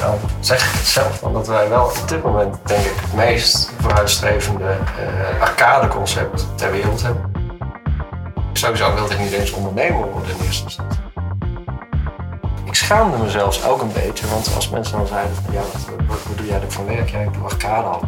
[0.00, 1.20] dan zeg ik het zelf.
[1.20, 6.70] Want dat wij wel op dit moment, denk ik, het meest vooruitstrevende uh, arcadeconcept ter
[6.70, 7.32] wereld hebben.
[8.52, 11.00] Sowieso wilde ik niet eens ondernemer worden in eerste instantie.
[12.64, 15.60] Ik schaamde me zelfs ook een beetje, want als mensen dan zeiden: Ja,
[16.06, 17.08] wat, doe jij er voor werk?
[17.08, 18.02] Ja, ik doe arcade al.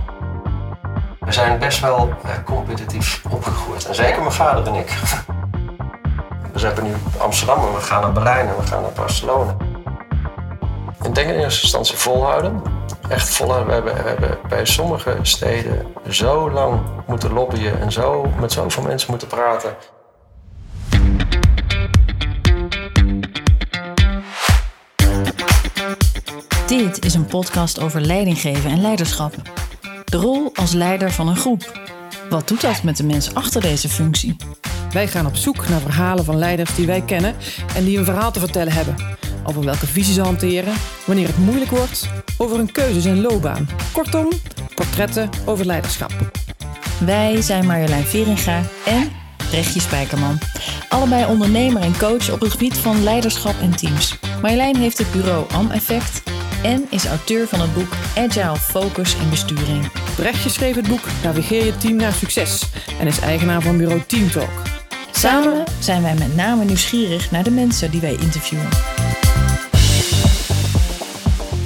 [1.21, 3.87] We zijn best wel uh, competitief opgegroeid.
[3.87, 4.91] En zeker mijn vader en ik.
[6.53, 9.57] We zijn nu Amsterdam en we gaan naar Berlijn en we gaan naar Barcelona.
[11.05, 12.63] Ik denk in eerste instantie volhouden.
[13.09, 13.67] Echt volhouden.
[13.69, 18.83] We hebben, we hebben bij sommige steden zo lang moeten lobbyen en zo met zoveel
[18.83, 19.77] mensen moeten praten.
[26.67, 29.35] Dit is een podcast over leidinggeven en leiderschap.
[30.05, 31.81] De rol als leider van een groep.
[32.31, 34.37] Wat doet dat met de mensen achter deze functie?
[34.93, 37.35] Wij gaan op zoek naar verhalen van leiders die wij kennen
[37.75, 38.97] en die een verhaal te vertellen hebben.
[39.45, 40.75] Over welke visie ze hanteren,
[41.05, 43.69] wanneer het moeilijk wordt, over hun keuzes en loopbaan.
[43.93, 44.29] Kortom,
[44.75, 46.13] portretten over leiderschap.
[47.05, 49.11] Wij zijn Marjolein Veringa en
[49.51, 50.39] Rechtje Spijkerman.
[50.89, 54.19] Allebei ondernemer en coach op het gebied van leiderschap en teams.
[54.43, 56.23] Marjolein heeft het bureau Am Effect
[56.63, 59.91] en is auteur van het boek Agile Focus en Besturing.
[60.17, 62.63] Brechtje schreef het boek Navigeer je team naar succes
[63.01, 64.63] en is eigenaar van bureau Teamtalk.
[65.13, 68.69] Samen zijn wij met name nieuwsgierig naar de mensen die wij interviewen.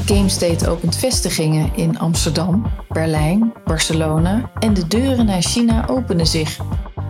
[0.07, 6.59] GameState opent vestigingen in Amsterdam, Berlijn, Barcelona en de deuren naar China openen zich.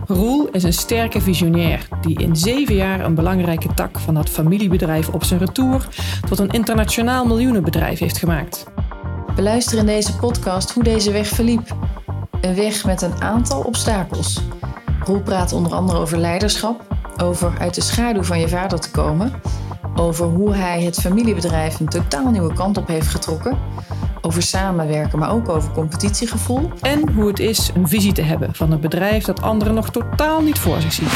[0.05, 5.09] Roel is een sterke visionair die in zeven jaar een belangrijke tak van dat familiebedrijf
[5.09, 5.87] op zijn retour
[6.29, 8.65] tot een internationaal miljoenenbedrijf heeft gemaakt.
[9.35, 11.75] Beluister in deze podcast hoe deze weg verliep.
[12.41, 14.41] Een weg met een aantal obstakels.
[15.03, 19.31] Roel praat onder andere over leiderschap, over uit de schaduw van je vader te komen,
[19.99, 23.57] over hoe hij het familiebedrijf een totaal nieuwe kant op heeft getrokken,
[24.21, 26.71] over samenwerken, maar ook over competitiegevoel.
[26.81, 30.41] En hoe het is een visie te hebben van een bedrijf dat anderen nog totaal
[30.41, 31.07] niet voor zich zien.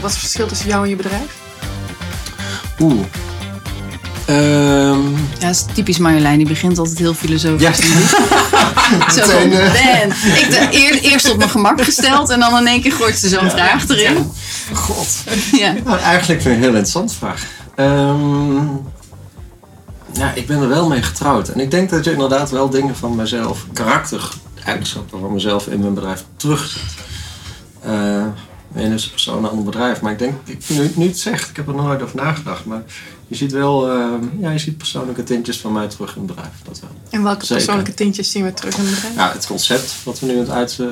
[0.00, 1.40] Wat is het verschil tussen jou en je bedrijf?
[2.80, 3.04] Oeh,
[4.30, 6.38] Um, ja, dat is typisch Marjolein.
[6.38, 7.62] Die begint altijd heel filosofisch.
[7.62, 7.72] Ja.
[9.14, 10.08] zo van, ben.
[10.10, 13.50] Ik de, eerst op mijn gemak gesteld en dan in één keer gooit ze zo'n
[13.50, 14.32] vraag erin.
[14.72, 15.08] God.
[15.52, 15.74] Ja.
[15.84, 17.46] Nou, eigenlijk vind ik een heel interessante vraag.
[17.76, 18.80] Um,
[20.12, 21.48] ja, ik ben er wel mee getrouwd.
[21.48, 25.94] En ik denk dat je inderdaad wel dingen van mezelf, karaktereigenschappen van mezelf in mijn
[25.94, 26.82] bedrijf terugzet.
[27.86, 28.24] Uh,
[28.74, 30.00] in een persoon, een ander bedrijf.
[30.00, 32.64] Maar ik denk, ik, nu, nu het zegt, ik heb er nooit over nagedacht.
[32.64, 32.82] Maar
[33.30, 36.52] je ziet wel, uh, ja, je ziet persoonlijke tintjes van mij terug in het bedrijf.
[36.64, 36.90] Dat wel.
[37.10, 39.14] En welke persoonlijke tintjes zien we terug in het bedrijf?
[39.14, 40.78] Ja, het concept wat we nu aan het uit...
[40.80, 40.86] Uh,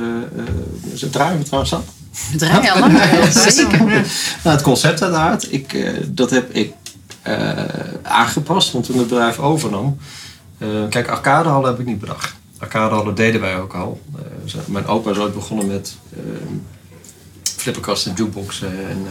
[1.03, 1.85] uh, draaien we trouwens aan?
[2.33, 2.99] We draaien al lang.
[3.33, 3.85] Zeker.
[3.87, 6.73] nou, het concept uiteraard, ik, uh, dat heb ik
[8.03, 8.73] aangepast.
[8.73, 9.99] Want toen het bedrijf overnam...
[10.89, 12.35] kijk, arcadehallen heb ik niet bedacht.
[12.59, 14.01] Arcadehallen deden wij ook al.
[14.67, 15.97] mijn opa is ooit begonnen met
[17.43, 19.07] flipperkasten, jukeboxen en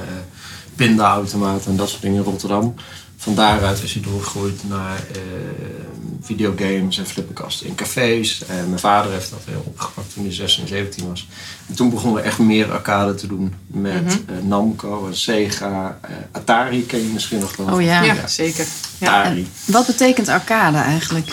[0.75, 2.75] pindaautomaten en dat soort dingen in Rotterdam
[3.17, 5.21] van daaruit is hij doorgegroeid naar uh,
[6.21, 8.45] videogames en flipperkasten in cafés.
[8.45, 11.27] En mijn vader heeft dat heel opgepakt toen hij 16 en 17 was.
[11.67, 16.85] En toen begonnen we echt meer arcade te doen met mm Namco, Sega, uh, Atari
[16.85, 17.73] ken je misschien nog wel.
[17.73, 18.67] Oh ja, ja zeker.
[19.01, 19.47] Atari.
[19.65, 21.31] wat betekent arcade eigenlijk?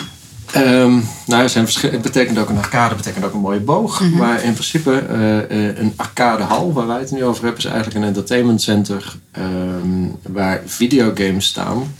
[0.57, 4.01] Um, nou, zijn het betekent ook een arcade, betekent ook een mooie boog.
[4.01, 4.17] Mhm.
[4.17, 5.03] Maar in principe,
[5.49, 10.15] uh, een arcadehal, waar wij het nu over hebben, is eigenlijk een entertainment center um,
[10.21, 11.93] waar videogames staan.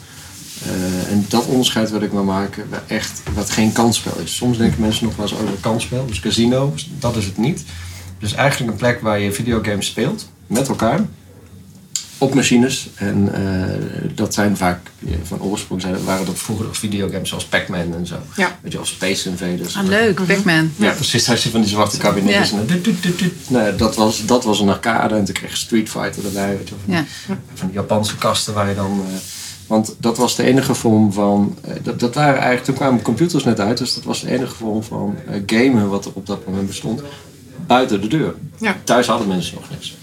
[0.66, 4.36] Uh, en dat onderscheid wil ik maar maken, waar echt, wat geen kansspel is.
[4.36, 7.64] Soms denken mensen nog wel eens over kansspel, dus casino, dat is het niet.
[8.20, 11.00] Dus eigenlijk een plek waar je videogames speelt met elkaar
[12.18, 12.90] op machines.
[12.96, 14.80] En uh, dat zijn vaak
[15.24, 18.16] van oorsprong zijn, waren dat vroeger videogames zoals Pac-Man en zo.
[18.36, 18.60] Ja.
[18.62, 19.76] Weet je, als Space Invaders.
[19.76, 20.72] Ah, leuk, mm Pac-Man.
[20.76, 21.30] Ja, precies.
[21.30, 22.50] Als je van die zwarte kabinetjes.
[22.50, 22.58] Ja.
[23.48, 26.58] Nee, dat, was, dat was een arcade en toen kreeg je Street Fighter erbij.
[26.58, 27.06] Weet je, van, ja.
[27.54, 29.04] van die Japanse kasten waar je dan.
[29.08, 29.16] Uh,
[29.68, 31.58] want dat was de enige vorm van.
[31.68, 32.66] Uh, dat, dat waren eigenlijk.
[32.66, 36.12] Toen kwamen computers net uit, dus dat was de enige vorm van gamen wat er
[36.14, 37.02] op dat moment bestond.
[37.68, 38.36] Buiten de deur.
[38.58, 38.76] Ja.
[38.84, 39.95] Thuis hadden mensen nog niks.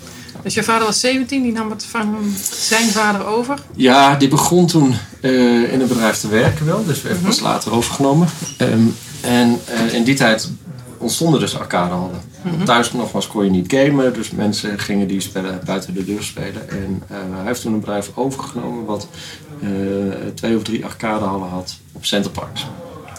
[0.42, 3.58] Dus je vader was 17, die nam het van zijn vader over?
[3.74, 7.40] Ja, die begon toen uh, in een bedrijf te werken wel, dus werd mm pas
[7.40, 8.28] later overgenomen.
[8.58, 10.50] Um, en uh, in die tijd
[10.98, 12.20] ontstonden dus arcadehallen.
[12.42, 12.64] Mm -hmm.
[12.64, 16.70] Thuis nogmaals kon je niet gamen, dus mensen gingen die spellen buiten de deur spelen.
[16.70, 19.08] En uh, hij heeft toen een bedrijf overgenomen wat
[20.34, 22.66] twee of drie arcadehallen had op Centerparks.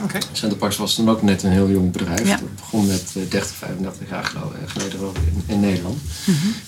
[0.03, 0.17] Oké.
[0.31, 2.27] Centerparks was toen ook net een heel jong bedrijf.
[2.27, 2.35] Ja.
[2.35, 5.97] Het begon met eh, 30, 35 jaar gelo- eh, geleden in, in Nederland.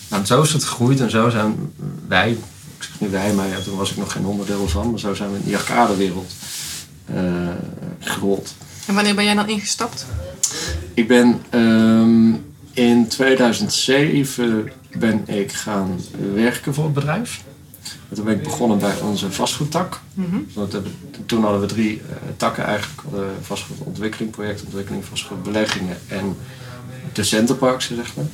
[0.08, 1.54] Nou, en zo is het gegroeid en zo zijn
[2.08, 2.38] wij, ik
[2.82, 5.30] zeg nu wij, maar ja, toen was ik nog geen onderdeel van, maar zo zijn
[5.32, 6.32] we in die arcadewereld
[7.06, 7.14] eh
[8.00, 8.54] gerold.
[8.86, 10.06] En wanneer ben jij dan ingestapt?
[10.94, 12.32] Ik ben ehm,
[12.72, 16.00] in 2007 ben ik gaan
[16.34, 17.42] werken voor het bedrijf.
[18.08, 20.00] En toen ben ik begonnen bij onze vastgoedtak.
[20.72, 20.94] Hebben-
[21.26, 23.00] toen hadden we drie eh, takken eigenlijk.
[23.42, 26.36] Vastgoedontwikkeling, projectontwikkeling, vastgoedbeleggingen en
[27.12, 28.24] de centerparks, zeg maar.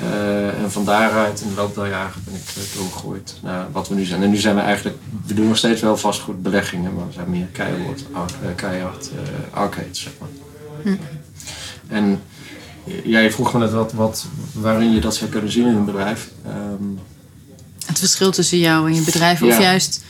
[0.00, 3.88] Eh, en van daaruit in de loop der jaren ben ik eh, doorgegroeid naar wat
[3.88, 4.22] we nu zijn.
[4.22, 4.96] En nu zijn we eigenlijk,
[5.26, 9.10] we doen nog steeds wel vastgoedbeleggingen, maar we zijn meer keihard, ar- keihard
[9.50, 10.28] arcades, zeg maar.
[11.88, 12.20] En
[13.04, 16.30] jij vroeg me net wat, wat, waarin je dat zou kunnen zien in een bedrijf.
[16.46, 16.84] Ehm,
[17.96, 19.60] Het verschil tussen jou en je bedrijf, of Ja.
[19.60, 20.00] juist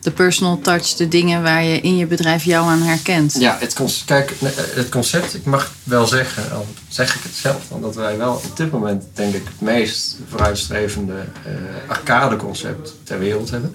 [0.00, 3.36] de personal touch, de dingen waar je in je bedrijf jou aan herkent.
[3.38, 7.34] ja, het, concept, kijk, eh, het concept, ik mag wel zeggen, al zeg ik het
[7.34, 11.52] zelf, omdat wij wel op dit moment denk ik het meest vooruitstrevende eh
[11.86, 13.74] arcade-concept ter wereld hebben.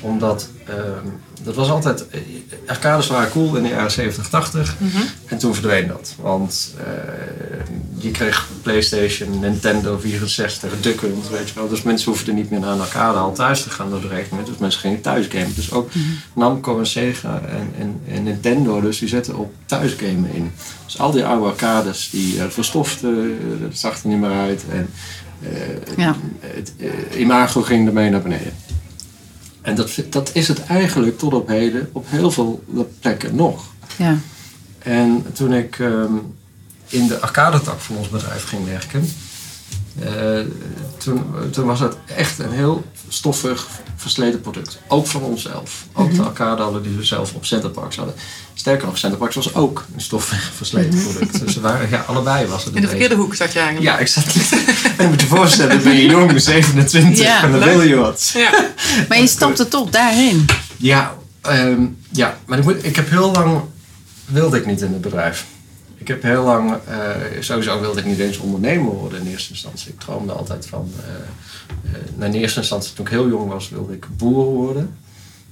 [0.00, 1.06] Omdat, ehm,
[1.42, 2.20] dat was altijd, eh,
[2.66, 4.76] arcades waren cool in de jaren 70, 80
[5.26, 6.14] en toen verdween dat.
[6.20, 6.84] Want eh,
[7.98, 11.68] je kreeg PlayStation, Nintendo 64, Duck Hunt, weet je wel.
[11.68, 14.46] Dus mensen hoefden niet meer naar een arcadehal thuis te gaan door de rekening.
[14.46, 15.54] Dus mensen gingen thuis gamen.
[15.54, 15.90] Dus ook
[16.34, 20.50] Namco en Sega en, en, en Nintendo, dus die zetten op thuisgamen in.
[20.84, 24.64] Dus al die oude arcades, die eh, verstoften, dat zag er niet meer uit.
[24.72, 24.90] En
[25.96, 26.16] Ja.
[26.40, 28.52] het eh, imago ging ermee naar beneden.
[29.68, 32.64] En dat, dat is het eigenlijk tot op heden op heel veel
[33.00, 33.64] plekken nog.
[33.96, 34.18] Ja.
[34.78, 36.12] En toen ik ehm,
[36.86, 39.08] in de arcadetak van ons bedrijf ging werken,
[40.98, 43.66] toen, toen was het echt een heel stoffig,
[43.96, 44.78] versleten product.
[44.88, 45.86] Ook van onszelf.
[45.92, 48.14] Ook de arcadehallen die we zelf op Centerparks hadden.
[48.54, 51.40] Sterker nog, Centerparks was ook een stoffig, versleten product.
[51.40, 53.90] Dus ze waren, ja, allebei was het In de verkeerde hoek zat je eigenlijk.
[53.90, 54.24] Ja, ik zat.
[54.96, 58.30] En je moet je voorstellen, ben je jong, 27, Ja, en dan wil je wat.
[58.34, 58.70] Ja.
[59.08, 60.46] Maar je stapte toch daarin.
[60.76, 62.38] Ja, ehm, ja.
[62.46, 63.60] maar ik, moet, ik heb heel lang
[64.24, 65.44] wilde ik niet in het bedrijf.
[65.98, 67.10] Ik heb heel lang, eh,
[67.40, 69.92] sowieso wilde ik niet eens ondernemer worden in eerste instantie.
[69.92, 70.90] Ik droomde altijd van,
[72.20, 74.96] eh, in eerste instantie toen ik heel jong was, wilde ik boer worden.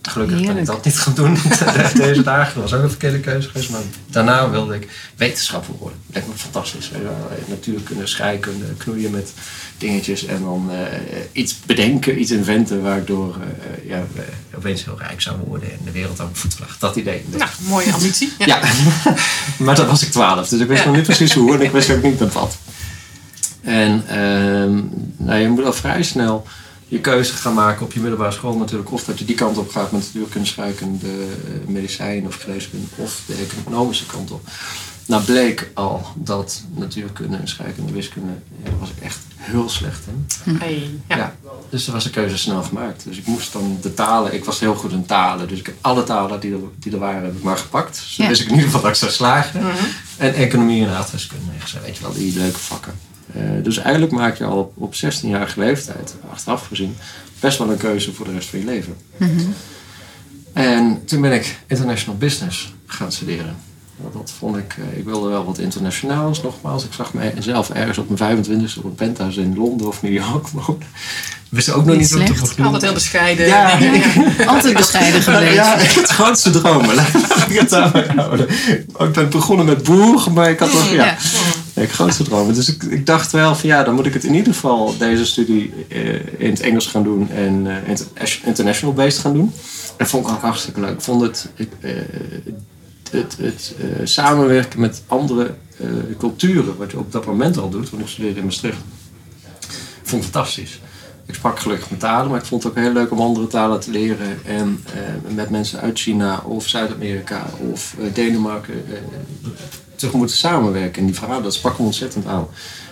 [0.07, 0.67] Gelukkig ben ik Heerlijk.
[0.77, 1.39] dat niet gaan doen
[2.07, 2.55] deze dagen.
[2.61, 3.71] Dat was ook een verkeerde keuze geweest.
[3.71, 5.99] Maar daarna wilde ik wetenschapper worden.
[6.07, 6.91] Dat lijkt me fantastisch.
[7.49, 9.33] Natuurkunde, scheikunde, knoeien met
[9.79, 10.27] dingetjes.
[10.27, 10.99] En dan eh,
[11.33, 14.23] iets bedenken, iets inventen waardoor eh, ja, we
[14.57, 15.71] opeens heel rijk zou worden.
[15.71, 16.31] En de wereld aan
[16.61, 16.77] lag.
[16.79, 17.25] Dat idee.
[17.31, 18.33] Nou, mooie ambitie.
[18.39, 18.47] Ja.
[18.47, 18.61] Ja,
[19.65, 20.87] maar dat was ik twaalf, dus ik wist Ja.
[20.87, 22.57] nog niet precies hoe en ik wist ook niet met wat.
[23.63, 24.81] En ehm,
[25.17, 26.47] nou, je moet al vrij snel
[26.89, 28.93] je keuze gaan maken op je middelbare school natuurlijk.
[28.93, 32.87] Of dat je die kant op gaat met natuurkunde, scheikunde, eh, medicijn of geneeskunde.
[32.97, 34.49] Of de economische kant op.
[35.07, 40.03] Nou bleek al dat natuurkunde en scheikunde, wiskunde, ja, daar was ik echt heel slecht
[40.07, 40.27] in.
[40.59, 41.17] Hey, ja.
[41.17, 41.35] Ja.
[41.71, 43.05] dus toen was de keuze snel gemaakt.
[43.05, 45.75] Dus ik moest dan de talen, ik was heel goed in talen, dus ik heb
[45.81, 47.95] alle talen die er, die er waren, heb ik maar gepakt.
[47.95, 48.29] Dus Ja.
[48.29, 49.63] wist ik in ieder geval dat ik zou slagen.
[50.17, 51.45] En economie en aardrijkskunde,
[51.83, 52.95] weet je wel, die leuke vakken.
[53.35, 56.97] Eh, dus eigenlijk maak je al op, op 16-jarige leeftijd, achteraf gezien,
[57.41, 58.97] best wel een keuze voor de rest van je leven.
[60.53, 63.57] En toen ben ik international business gaan studeren.
[64.13, 66.85] Dat vond ik, eh, ik wilde wel wat internationaals nogmaals.
[66.85, 70.49] Ik zag mezelf ergens op mijn 25e op een penthouse in Londen of New York
[70.49, 70.79] wonen.
[71.49, 72.65] We wisten ook nog Niet hoe mocht doen.
[72.65, 73.47] Altijd heel bescheiden.
[73.47, 73.95] Ja, dingen.
[74.39, 75.55] ik- Altijd bescheiden gebleven.
[75.55, 76.95] ja, het grootste dromen.
[76.95, 77.09] Laat
[77.49, 78.49] ik het daarbij houden.
[78.99, 81.17] Ik ben begonnen met boer, maar ik had nog, ja,
[81.77, 82.55] Nee, grootste dromen.
[82.55, 85.27] Dus ik, ik dacht wel van ja, dan moet ik het in ieder geval deze
[85.27, 89.53] studie eh, in het Engels gaan doen en eh, inter- international based gaan doen.
[89.97, 90.93] Dat vond ik ook hartstikke leuk.
[90.93, 91.93] Ik vond het, ik, eh,
[93.11, 95.55] het, het samenwerken met andere
[96.19, 98.79] culturen, wat je op dat moment al doet, want ik studeerde in Maastricht,
[100.03, 100.81] vond ik fantastisch.
[101.27, 103.81] Ik sprak gelukkig met talen, maar ik vond het ook heel leuk om andere talen
[103.81, 104.39] te leren.
[104.45, 104.85] En
[105.35, 108.85] met mensen uit China of Zuid-Amerika of Denemarken
[109.97, 111.01] te moeten samenwerken.
[111.01, 112.47] En die verhalen, dat sprak me ontzettend aan.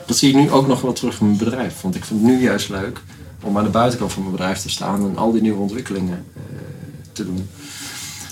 [0.07, 1.81] Dat zie ik nu ook nog wel terug in mijn bedrijf.
[1.81, 3.01] Want ik vind het nu juist leuk
[3.43, 6.43] om aan de buitenkant van mijn bedrijf te staan en al die nieuwe ontwikkelingen eh,
[7.13, 7.49] te doen.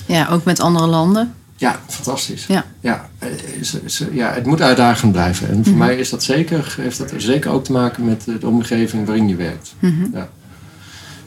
[0.06, 1.34] Ja, ook met andere landen.
[1.56, 2.46] Ja, fantastisch.
[2.46, 2.64] Ja.
[2.80, 3.28] Ja, eh,
[3.62, 5.48] ze- ze- ja, het moet uitdagend blijven.
[5.48, 9.06] En voor mij is dat zeker, heeft dat zeker ook te maken met de omgeving
[9.06, 9.74] waarin je werkt.
[10.12, 10.28] Ja.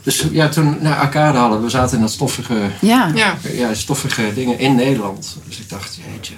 [0.04, 3.12] Dus ja, toen naar arcade hadden, we zaten in dat stoffige, Ja.
[3.44, 3.74] Ja.
[3.74, 5.38] stoffige dingen in Nederland.
[5.48, 6.34] Dus ik dacht, jeetje,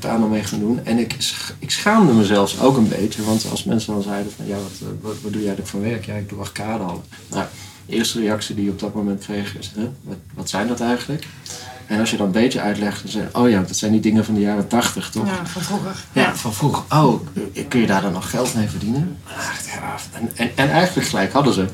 [0.00, 0.80] daar nou mee gaan doen?
[0.84, 1.16] En ik,
[1.58, 4.72] ik schaamde me zelfs ook een beetje, want als mensen dan zeiden van, ja, wat,
[4.80, 6.04] eh, wat, wat doe jij eigenlijk van werk?
[6.04, 7.04] Ja, ik doe arcade hadden.
[7.28, 7.46] Nou,
[7.86, 10.80] de eerste reactie die je op dat moment kreeg is, hè, wat, wat zijn dat
[10.80, 11.26] eigenlijk?
[11.88, 14.00] En als je dan een beetje uitlegt, dan zeg je, oh ja, dat zijn die
[14.00, 15.26] dingen van de jaren tachtig, toch?
[15.26, 16.04] Ja, van vroeger.
[16.12, 16.82] Ja, van vroeger.
[16.88, 17.20] Oh,
[17.68, 19.16] kun je daar dan nog geld mee verdienen?
[19.36, 21.66] Ach, ja, en, en, en eigenlijk gelijk hadden ze.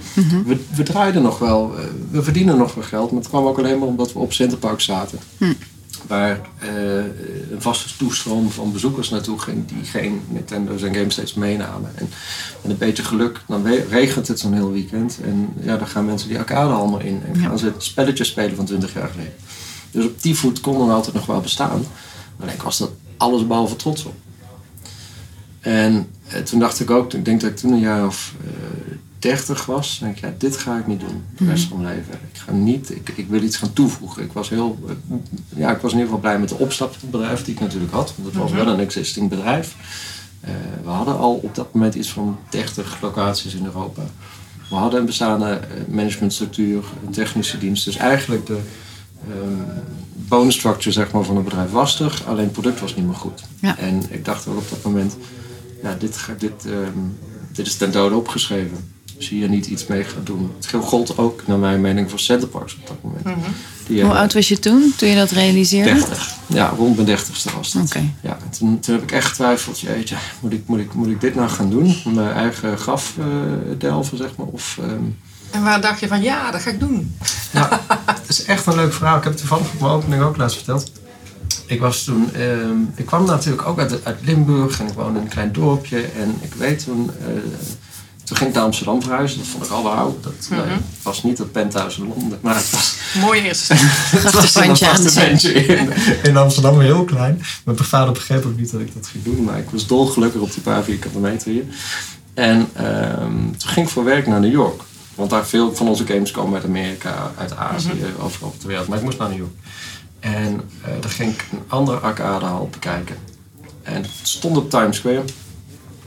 [0.46, 3.58] we, we draaiden nog wel, eh, we verdienen nog wel geld, maar het kwam ook
[3.58, 5.18] alleen maar omdat we op Centerpark zaten.
[6.06, 6.68] Waar eh,
[7.50, 11.90] een vaste toestroom van bezoekers naartoe ging die geen Nintendo's en GameStates meenamen.
[11.94, 12.08] En
[12.62, 15.18] met een beetje geluk, dan regent het zo'n heel weekend.
[15.22, 18.56] En ja, dan gaan mensen die arcadehal maar in en gaan ze het spelletje spelen
[18.56, 19.34] van 20 jaar geleden.
[19.90, 21.84] Dus op die voet kon dan altijd nog wel bestaan.
[22.40, 24.14] Alleen ik was dat alles behalve trots op.
[25.60, 28.34] En eh, toen dacht ik ook, ik denk dat ik toen een jaar of
[29.24, 32.12] 30 was, denk ik, ja, dit ga ik niet doen de rest van mijn leven.
[32.32, 34.22] Ik ga niet, ik, ik wil iets gaan toevoegen.
[34.22, 35.16] Ik was heel, eh,
[35.56, 38.14] ja, ik was in ieder geval blij met de opstapbedrijf die ik natuurlijk had.
[38.16, 39.74] Want het was wel een existing bedrijf.
[40.40, 40.50] Eh,
[40.82, 44.02] we hadden al op dat moment iets van 30 locaties in Europa.
[44.68, 47.84] We hadden een bestaande eh, managementstructuur, een technische dienst.
[47.84, 48.58] Dus eigenlijk de
[49.28, 49.78] ehm
[50.28, 53.14] bonus structure zeg maar, van het bedrijf was er, alleen het product was niet meer
[53.14, 53.42] goed.
[53.60, 53.78] Ja.
[53.78, 55.16] En ik dacht ook op dat moment,
[55.82, 56.98] ja, dit, ga, dit, ehm,
[57.52, 58.93] dit is ten dode opgeschreven.
[59.16, 60.52] Als je hier niet iets mee gaat doen.
[60.56, 63.24] Het gold ook, naar mijn mening, voor Centerparks op dat moment.
[63.24, 63.32] Die
[63.86, 65.92] Hoe hebben oud was je toen, toen je dat realiseerde?
[65.92, 66.34] 30.
[66.46, 67.82] Ja, rond mijn dertigste was dat.
[67.82, 68.02] Oké.
[68.22, 71.20] Ja, en toen, toen heb ik echt getwijfeld, jeetje, moet ik, moet, ik, moet ik
[71.20, 71.96] dit nou gaan doen?
[72.04, 73.24] Mijn eigen graf eh,
[73.78, 74.46] delven, zeg maar.
[74.46, 75.02] Of, ehm,
[75.50, 77.16] En waar dacht je van, ja, dat ga ik doen?
[77.52, 77.68] nou,
[78.20, 79.16] het is echt een leuk verhaal.
[79.16, 80.92] Ik heb het toevallig op mijn opening ook laatst verteld.
[81.66, 85.24] Ik was toen, ehm, ik kwam natuurlijk ook uit, uit Limburg en ik woonde in
[85.24, 86.00] een klein dorpje.
[86.00, 87.26] En ik weet toen, eh,
[88.24, 89.38] toen ging ik naar Amsterdam verhuizen.
[89.38, 90.18] Dat vond ik al wauw.
[90.20, 90.58] Dat eh,
[91.02, 93.78] was niet het penthouse in Londen, maar het was Mooie eerste stap.
[94.22, 95.90] het was een appartementje in,
[96.22, 97.42] in Amsterdam, heel klein.
[97.64, 100.52] Mijn vader begreep ook niet dat ik dat ging doen, maar ik was dolgelukkig op
[100.52, 101.64] die paar vierkante meter hier.
[102.34, 104.82] En ehm, toen ging ik voor werk naar New York.
[105.14, 108.88] Want daar veel van onze games komen uit Amerika, uit Azië, overal op de wereld.
[108.88, 109.52] Maar ik moest naar New York.
[110.20, 113.16] En eh daar ging ik een andere arcadehal bekijken.
[113.82, 115.24] En het stond op Times Square.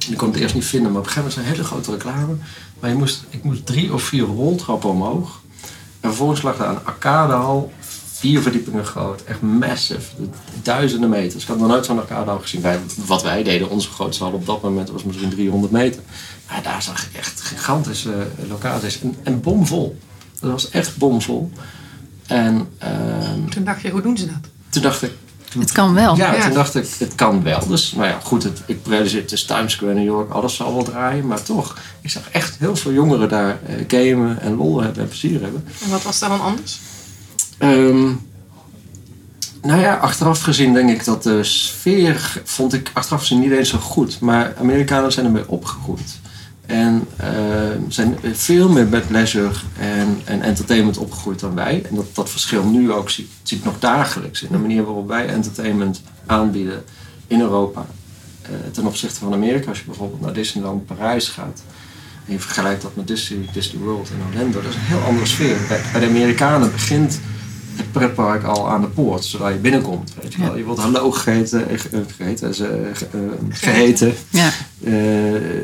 [0.07, 1.83] En ik kon het eerst niet vinden, maar op een gegeven moment was een hele
[1.83, 2.35] grote reclame.
[2.79, 5.41] Maar je moest, ik moest drie of vier roltrappen omhoog.
[5.99, 7.71] En vervolgens lag daar een arcadehal,
[8.13, 10.11] vier verdiepingen groot, echt massive,
[10.61, 11.43] duizenden meters.
[11.43, 12.61] Ik had nog nooit zo'n arcadehal gezien.
[12.61, 16.01] Wij, wat wij deden, onze grootste hal op dat moment was misschien 300 meter.
[16.49, 19.97] Maar daar zag ik echt gigantische locaties en, en bomvol.
[20.39, 21.51] Dat was echt bomvol.
[22.27, 24.49] En ehm, Toen dacht je, hoe doen ze dat?
[24.69, 25.11] toen dacht ik,
[25.59, 26.15] Het kan wel.
[26.17, 26.41] ja, Ja.
[26.43, 27.67] toen dacht ik, het kan wel.
[27.67, 30.73] Dus, nou ja, goed, het, ik realiseer, het is Times Square, New York, alles zal
[30.73, 31.27] wel draaien.
[31.27, 35.07] Maar toch, ik zag echt heel veel jongeren daar eh, gamen en lol hebben en
[35.09, 35.65] plezier hebben.
[35.83, 36.79] En wat was daar dan anders?
[37.57, 38.05] Ehm,
[39.61, 43.69] nou ja, achteraf gezien denk ik dat de sfeer, vond ik achteraf gezien niet eens
[43.69, 44.19] zo goed.
[44.19, 46.19] Maar Amerikanen zijn ermee opgegroeid.
[46.67, 51.83] En ehm, zijn veel meer met leisure en, en entertainment opgegroeid dan wij.
[51.89, 53.27] En dat, dat verschil nu ook zie,
[53.63, 56.83] nog dagelijks in de manier waarop wij entertainment aanbieden
[57.27, 57.86] in Europa.
[58.41, 61.62] eh, ten opzichte van Amerika, als je bijvoorbeeld naar Disneyland Parijs gaat.
[62.25, 64.62] En je vergelijkt dat met Disney, Disney World in Orlando.
[64.62, 65.57] Dat is een heel andere sfeer.
[65.67, 67.19] Bij, de Amerikanen begint
[67.98, 70.12] pretpark al aan de poort, zodra je binnenkomt.
[70.22, 70.58] Weet je, wel.
[70.58, 74.13] je wordt hallo gegeten, eh, ge- gegeten ze, ge- eh, geheten.
[74.30, 74.48] Ja.
[74.84, 74.94] Eh,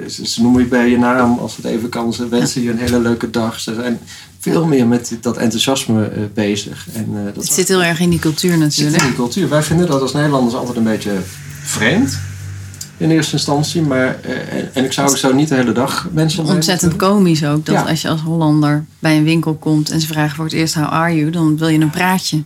[0.10, 2.14] ze, ze noemen je bij je naam als het even kan.
[2.14, 3.60] Ze wensen je een hele leuke dag.
[3.60, 4.00] Ze zijn
[4.40, 6.88] veel meer met dat enthousiasme eh, bezig.
[6.94, 9.04] En, eh, dat Het zit heel erg in die cultuur zit in natuurlijk.
[9.04, 9.50] die cultuur.
[9.50, 11.12] Wij vinden dat als Nederlanders altijd een beetje
[11.64, 12.20] vreemd.
[13.04, 13.82] In eerste instantie.
[13.82, 17.66] Maar, eh, en, en ik zou zo niet de hele dag mensen Ontzettend komisch ook.
[17.66, 17.82] Dat Ja.
[17.82, 20.86] als je als Hollander bij een winkel komt en ze vragen voor het eerst how
[20.86, 22.44] are you, dan wil je een praatje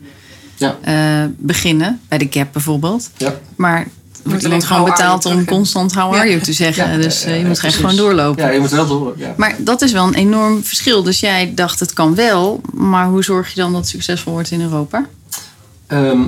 [0.55, 0.75] Ja.
[0.81, 1.99] eh, beginnen.
[2.07, 3.09] Bij de Gap bijvoorbeeld.
[3.17, 3.35] Ja.
[3.55, 3.87] Maar
[4.23, 6.91] wordt iemand alleen gewoon betaald om constant how are you te zeggen.
[6.91, 8.43] Ja, dus eh, je ja, moet echt gewoon doorlopen.
[8.43, 9.13] Ja, je moet wel door.
[9.17, 9.33] Ja.
[9.37, 11.03] Maar dat is wel een enorm verschil.
[11.03, 14.51] Dus jij dacht het kan wel, maar hoe zorg je dan dat het succesvol wordt
[14.51, 15.05] in Europa?
[15.87, 16.21] Ehm,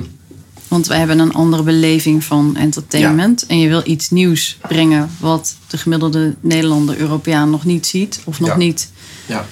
[0.70, 3.46] Want wij hebben een andere beleving van entertainment.
[3.46, 8.20] En je wil iets nieuws brengen wat de gemiddelde Nederlander, Europeaan nog niet ziet.
[8.24, 8.56] Of nog Ja.
[8.56, 8.90] niet.
[9.26, 9.44] Ja,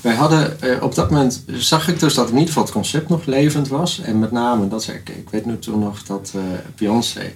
[0.00, 3.08] wij hadden eh, op dat moment zag ik dus dat in ieder geval het concept
[3.08, 4.00] nog levend was.
[4.00, 6.40] En met name, dat zei ik, ik weet nu toen nog dat eh,
[6.76, 7.32] Beyoncé,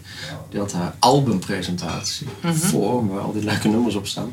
[0.50, 4.30] die had haar albumpresentatie voor, waar al die leuke nummers op staan.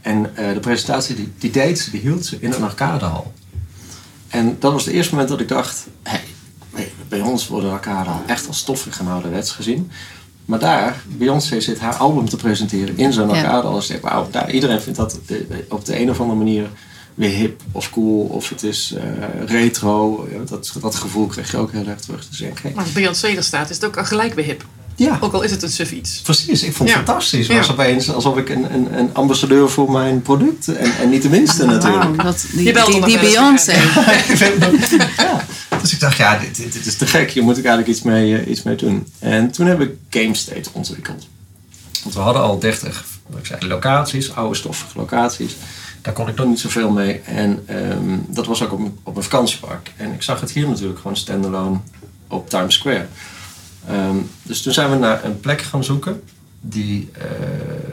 [0.00, 3.32] En eh, de presentatie die, die deed ze, die hield ze in een arcadehal.
[4.28, 6.24] En dat was het eerste moment dat ik dacht, hey,
[7.18, 9.90] bij- ons worden arcadehal echt als stoffig en ouderwets gezien.
[10.44, 14.80] Maar daar, Beyoncé zit haar album te presenteren in zo'n ze zegt, wauw, daar, iedereen
[14.80, 15.18] vindt dat
[15.68, 16.66] op de een of andere manier
[17.14, 18.24] weer hip of cool.
[18.24, 19.02] Of het is eh,
[19.46, 20.28] retro.
[20.32, 22.28] Ja, dat, dat gevoel kreeg je ook heel erg terug.
[22.28, 24.44] Dus ik denk, hey, Maar als Beyoncé er staat, is het ook al gelijk weer
[24.44, 24.64] hip.
[24.96, 26.20] ja, Ook al is het een suf iets.
[26.20, 26.62] precies.
[26.62, 27.04] Ik vond het Ja.
[27.04, 27.38] fantastisch.
[27.46, 27.56] Het Ja.
[27.56, 30.68] was opeens alsof ik een, een, een ambassadeur voor mijn product.
[30.68, 32.02] En, en niet de minste natuurlijk.
[32.04, 32.72] Wauw, dat, die,
[33.04, 33.72] die, Beyoncé.
[33.72, 35.44] Ik vind dat- ja,
[35.90, 37.30] Dus ik dacht, ja, dit, dit, is te gek.
[37.30, 39.06] Hier moet ik eigenlijk iets mee, eh, iets mee doen.
[39.18, 41.26] En toen heb ik Game State ontwikkeld.
[42.02, 45.56] Want we hadden al 30 wat ik zei, locaties, oude stoffige locaties.
[46.02, 47.20] Daar kon ik nog niet zoveel mee.
[47.20, 49.92] En ehm, dat was ook op, op een vakantiepark.
[49.96, 51.78] En ik zag het hier natuurlijk gewoon standalone
[52.28, 53.06] op Times Square.
[53.88, 56.22] Ehm, dus toen zijn we naar een plek gaan zoeken
[56.60, 57.91] die ehm,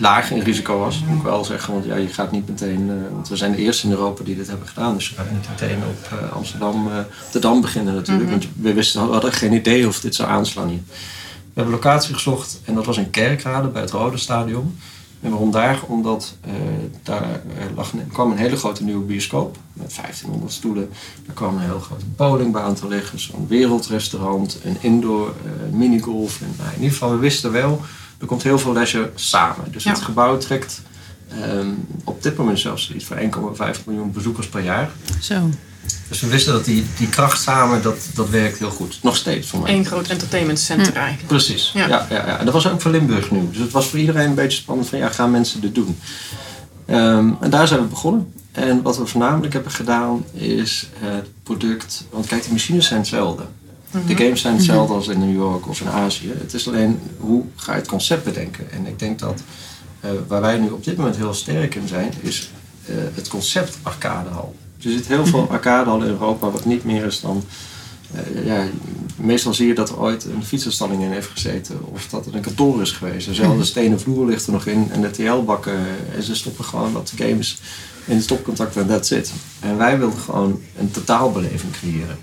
[0.00, 1.72] laag in risico was, moet ik wel zeggen.
[1.72, 4.36] Want ja, je gaat niet meteen, eh, want we zijn de eerste in Europa die
[4.36, 4.94] dit hebben gedaan.
[4.94, 8.30] Dus we gaan niet meteen op eh, Amsterdam, eh, op de Dam beginnen natuurlijk.
[8.30, 10.82] Want we wisten, we hadden geen idee of dit zou aanslaan hier.
[10.88, 14.78] We hebben locatie gezocht en dat was in Kerkrade bij het Rode Stadion.
[15.20, 15.80] En waarom daar?
[15.86, 16.36] Omdat
[17.02, 17.40] daar
[17.74, 20.90] lag kwam een hele grote nieuwe bioscoop met 1500 stoelen.
[21.26, 25.34] Er kwam een heel grote bowlingbaan te liggen, zo'n wereldrestaurant, een indoor
[25.72, 26.40] minigolf.
[26.40, 27.80] En, nou, in ieder geval, we wisten wel,
[28.20, 29.72] er komt heel veel leisure samen.
[29.72, 29.90] Dus Ja.
[29.90, 30.82] het gebouw trekt
[31.42, 31.68] ehm,
[32.04, 34.90] op dit moment zelfs iets van 1,5 miljoen bezoekers per jaar.
[35.20, 35.50] Zo.
[36.08, 38.98] Dus we wisten dat die, die kracht samen, dat, dat werkt heel goed.
[39.02, 39.74] Nog steeds voor mij.
[39.74, 41.26] Eén groot entertainment center eigenlijk.
[41.26, 41.70] Precies.
[41.74, 41.86] Ja.
[41.88, 42.06] Ja.
[42.10, 43.48] Ja, ja, En dat was ook voor Limburg nu.
[43.50, 45.98] Dus het was voor iedereen een beetje spannend van ja, gaan mensen dit doen?
[46.86, 48.32] Ehm, en daar zijn we begonnen.
[48.52, 52.04] En wat we voornamelijk hebben gedaan is het product.
[52.10, 53.42] Want kijk, die machines zijn hetzelfde.
[53.90, 56.32] De games zijn hetzelfde als in New York of in Azië.
[56.38, 58.70] Het is alleen hoe ga je het concept bedenken.
[58.70, 59.42] En ik denk dat
[60.00, 62.50] eh, waar wij nu op dit moment heel sterk in zijn, is
[62.86, 64.54] eh, het concept arcadehal.
[64.82, 67.44] Er zit heel veel arcadehal in Europa wat niet meer is dan
[68.44, 68.66] ja,
[69.16, 71.78] meestal zie je dat er ooit een fietsenstalling in heeft gezeten.
[71.92, 73.26] Of dat er een kantoor is geweest.
[73.26, 74.88] Dezelfde stenen vloer ligt er nog in.
[74.92, 75.78] En de TL-bakken.
[76.14, 77.60] En ze stoppen gewoon wat games
[78.04, 79.32] in het stopcontact en that's it.
[79.60, 82.18] En wij wilden gewoon een totaalbeleving creëren.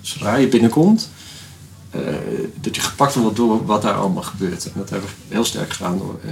[0.00, 1.29] Zodra je binnenkomt, eh,
[2.60, 4.64] dat je gepakt wordt door wat daar allemaal gebeurt.
[4.64, 6.30] En dat hebben we heel sterk gedaan door eh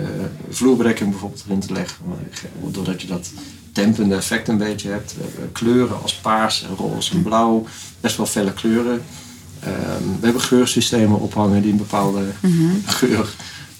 [0.50, 1.97] vloerbedekking bijvoorbeeld erin te leggen.
[2.71, 3.31] Doordat je dat
[3.73, 5.15] dempende effect een beetje hebt.
[5.17, 7.67] We hebben kleuren als paars en roze en blauw.
[8.00, 9.03] Best wel felle kleuren.
[9.61, 12.25] Ehm, we hebben geursystemen ophangen die een bepaalde
[12.87, 13.29] geur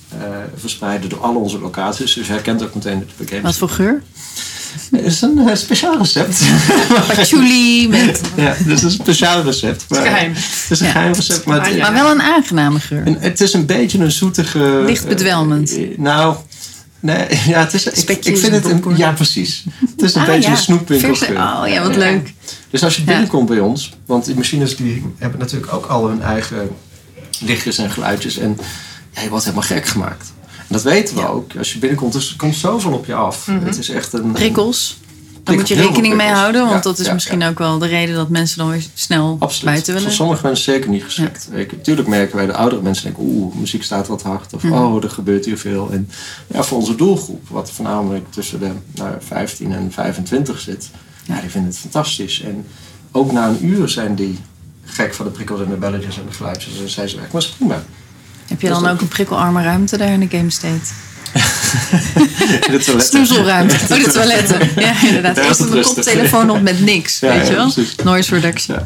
[0.09, 0.19] eh,
[0.55, 2.15] verspreiden door alle onze locaties.
[2.15, 4.03] Dus je herkent ook meteen dat het Wat voor geur?
[4.91, 6.41] Het is een eh, speciaal recept.
[7.17, 8.21] Patchouli met...
[8.37, 9.83] ja, dus het is een speciaal recept.
[9.89, 10.33] Het is geheim.
[10.35, 10.93] Het is een Ja.
[10.93, 11.45] geheim recept.
[11.45, 11.81] Maar het, Ah.
[11.81, 13.05] Maar wel een aangename geur.
[13.19, 14.83] Het is een beetje een zoetige...
[14.87, 15.71] Licht bedwelmend.
[15.77, 16.37] eh, eh, nou,
[17.01, 17.87] nee, ja, het is...
[17.87, 18.65] Ik, vind het...
[18.65, 19.65] Een, ja, precies.
[19.91, 20.51] Het is een Ah, beetje ja.
[20.57, 21.17] een snoepwinkelgeur.
[21.27, 21.99] Verse- Oh ja, wat Ja.
[21.99, 22.33] leuk.
[22.71, 23.07] Dus als je Ja.
[23.07, 23.93] binnenkomt bij ons...
[24.07, 26.69] Want die machines die hebben natuurlijk ook al hun eigen
[27.41, 28.39] lichtjes en geluidjes.
[28.39, 28.59] En
[29.15, 30.33] ja, je wordt helemaal gek gemaakt.
[30.69, 31.57] Dat weten we ook.
[31.59, 33.47] Als je binnenkomt, dus er komt zoveel op je af.
[33.47, 34.33] Het is echt een...
[34.33, 34.97] Prikkels.
[35.49, 37.87] Daar moet je rekening mee houden, want Ja, dat is ja, misschien ook wel de
[37.87, 39.65] reden dat mensen dan weer snel Absoluut.
[39.65, 40.09] buiten willen.
[40.09, 41.49] Voor sommige mensen zeker niet geschikt.
[41.53, 44.53] Ik, natuurlijk merken wij de oudere mensen denken, oeh, muziek staat wat hard.
[44.55, 45.91] Of oh, er gebeurt hier veel.
[45.91, 46.11] En
[46.47, 50.91] ja, voor onze doelgroep, wat voornamelijk tussen de nou, 15 en 25 zit,
[51.25, 52.41] ja, die vinden het fantastisch.
[52.41, 52.67] En
[53.13, 54.39] ook na een uur zijn die
[54.85, 56.73] gek van de prikkels en de belletjes en de geluidjes.
[56.73, 57.83] En dan zijn ze weg, maar is prima.
[58.49, 60.81] Heb je dan ook een prikkelarme ruimte daar in de Game State?
[62.85, 63.07] Toilet.
[63.07, 63.75] Snoezelruimte.
[63.75, 64.71] Oh, de toiletten.
[64.77, 65.37] Ja, inderdaad.
[65.37, 67.73] Eerst een koptelefoon op met niks, Ja, weet je wel?
[67.73, 67.95] precies.
[68.05, 68.77] Noise reduction.
[68.79, 68.85] Ja.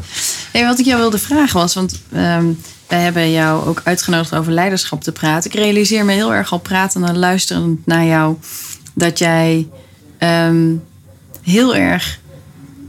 [0.51, 2.45] Hey, wat ik jou wilde vragen was, want ehm,
[2.87, 5.49] wij hebben jou ook uitgenodigd over leiderschap te praten.
[5.51, 8.35] Ik realiseer me heel erg al pratend en luisterend naar jou
[8.93, 9.67] dat jij
[10.17, 10.71] ehm,
[11.43, 12.19] heel erg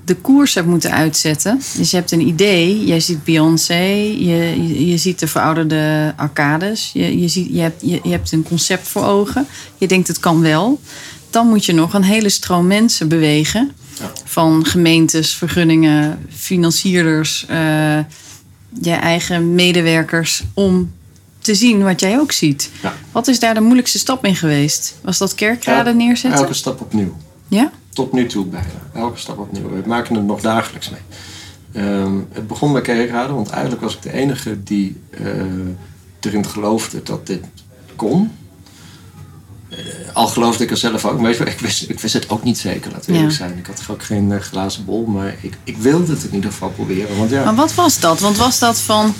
[0.04, 1.60] de koers hebt moeten uitzetten.
[1.76, 6.90] Dus je hebt een idee, jij ziet Beyoncé, je, je, je ziet de verouderde arcades,
[6.92, 9.46] je, je, ziet, je, hebt, je, je hebt een concept voor ogen,
[9.78, 10.80] je denkt het kan wel.
[11.30, 13.72] Dan moet je nog een hele stroom mensen bewegen.
[13.98, 14.12] Ja.
[14.24, 17.98] Van gemeentes, vergunningen, financierders, eh,
[18.80, 20.92] je eigen medewerkers, om
[21.38, 22.70] te zien wat jij ook ziet.
[22.82, 22.94] Ja.
[23.12, 24.94] Wat is daar de moeilijkste stap in geweest?
[25.02, 26.40] Was dat kerkraden neerzetten?
[26.40, 27.16] Elke stap opnieuw.
[27.48, 27.72] Ja?
[27.94, 28.66] Tot nu toe bijna.
[28.94, 29.68] Elke stap opnieuw.
[29.68, 31.00] We maken het nog dagelijks mee.
[31.85, 35.24] Ehm, het begon bij kerkraden, want eigenlijk was ik de enige die eh,
[36.20, 37.44] erin geloofde dat dit
[37.96, 38.30] kon.
[39.68, 39.78] Eh,
[40.12, 42.90] al geloofde ik er zelf ook, maar ik wist, ik wist het ook niet zeker,
[42.92, 43.18] laten we Ja.
[43.18, 43.59] eerlijk zijn.
[43.59, 46.70] Ik had ook geen eh, glazen bol, maar ik, ik wilde het in ieder geval
[46.70, 47.16] proberen.
[47.16, 48.20] Want ja, Maar wat was dat?
[48.20, 49.14] Want was dat van,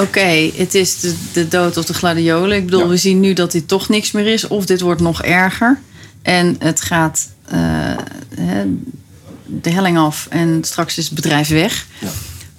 [0.00, 2.56] oké, het is de, de dood of de gladiolen.
[2.56, 2.88] Ik bedoel, Ja.
[2.88, 4.46] we zien nu dat dit toch niks meer is.
[4.48, 5.80] Of dit wordt nog erger.
[6.22, 7.28] En het gaat
[9.46, 11.86] de helling af en straks is het bedrijf weg.
[12.00, 12.08] Ja.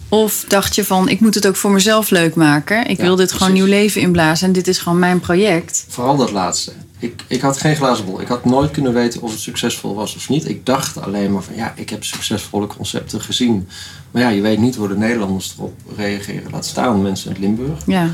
[0.09, 2.87] Of dacht je van, ik moet het ook voor mezelf leuk maken.
[2.87, 4.47] Ik Ja, wil dit gewoon nieuw leven inblazen.
[4.47, 5.85] En dit is gewoon mijn project.
[5.87, 6.71] Vooral dat laatste.
[6.99, 8.21] Ik, ik had geen glazen bol.
[8.21, 10.49] Ik had nooit kunnen weten of het succesvol was of niet.
[10.49, 13.67] Ik dacht alleen maar van ja, ik heb succesvolle concepten gezien.
[14.11, 16.51] Maar ja, je weet niet hoe de Nederlanders erop reageren.
[16.51, 17.79] Laat staan mensen uit Limburg.
[17.85, 18.09] Ja,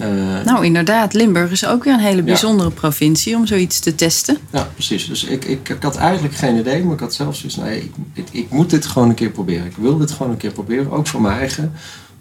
[0.00, 1.12] Eh, Nou, inderdaad.
[1.14, 4.38] Limburg is ook weer een hele bijzondere provincie om zoiets te testen.
[4.52, 5.06] Ja, precies.
[5.08, 7.92] Dus ik, ik, ik had eigenlijk geen idee, maar ik had zelfs zoiets nee, ik,
[8.12, 9.66] ik, ik moet dit gewoon een keer proberen.
[9.66, 11.72] Ik wil dit gewoon een keer proberen, ook voor mijn eigen,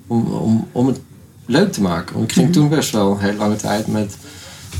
[0.08, 1.00] om, om, om het
[1.46, 2.14] leuk te maken.
[2.16, 2.54] Want ik ging Mhm.
[2.58, 4.16] toen best wel een hele lange tijd met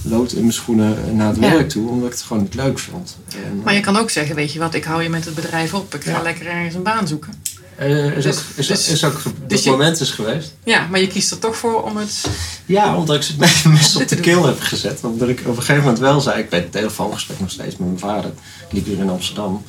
[0.04, 1.52] lood in mijn schoenen naar het Ja.
[1.52, 3.18] werk toe, omdat ik het gewoon niet leuk vond.
[3.36, 5.74] En, Maar je kan ook zeggen, weet je wat, ik hou je met het bedrijf
[5.74, 5.96] op.
[5.96, 6.22] Ik ga Ja.
[6.22, 7.34] lekker ergens een baan zoeken.
[7.76, 10.54] Eh, is, dus- ook, is, dus- is ook, dat dus moment is geweest.
[10.64, 12.26] Ja, maar je kiest er toch voor om het...
[12.66, 15.04] Ja, omdat ik ze het meest op de keel heb gezet.
[15.04, 17.88] Omdat ik op een gegeven moment wel zei, ik ben het telefoongesprek nog steeds met
[17.88, 18.32] mijn vader.
[18.68, 19.64] Ik liep hier in Amsterdam.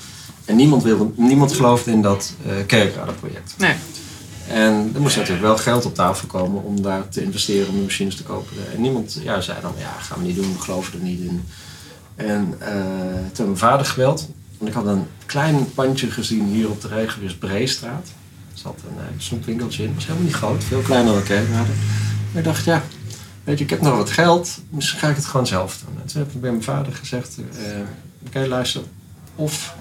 [0.44, 3.54] En niemand, wilde, niemand geloofde in dat uh, kerkradenproject.
[3.58, 3.74] Nee.
[4.48, 7.82] En er moest natuurlijk wel geld op tafel komen om daar te investeren, om de
[7.82, 8.56] machines te kopen.
[8.74, 11.44] En niemand ja, zei dan, ja, gaan we niet doen, we geloven er niet in.
[12.16, 12.66] En uh,
[13.32, 14.28] toen heb mijn vader gebeld.
[14.58, 18.06] Ik had een klein pandje gezien hier op de Regenweers Breestraat.
[18.52, 21.74] Er zat een uh, snoepwinkeltje in, het was helemaal niet groot, veel kleiner dan kerkraden.
[22.30, 22.82] Maar ik dacht, ja,
[23.44, 26.00] weet je, ik heb nog wat geld, misschien ga ik het gewoon zelf doen.
[26.00, 27.86] En toen heb ik bij mijn vader gezegd, uh, oké
[28.26, 28.82] okay, luister,
[29.34, 29.74] of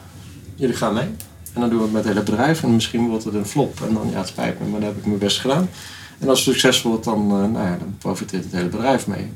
[0.55, 1.07] jullie gaan mee.
[1.53, 3.81] En dan doen we het met het hele bedrijf en misschien wordt het een flop.
[3.87, 5.69] En dan, ja, het spijt me, maar dan heb ik mijn best gedaan.
[6.19, 9.31] En als het succesvol wordt, dan, uh, nou ja, dan profiteert het hele bedrijf mee.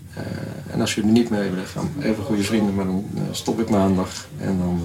[0.72, 4.28] En als jullie niet mee willen gaan, even goede vrienden, maar dan stop ik maandag.
[4.38, 4.82] En dan,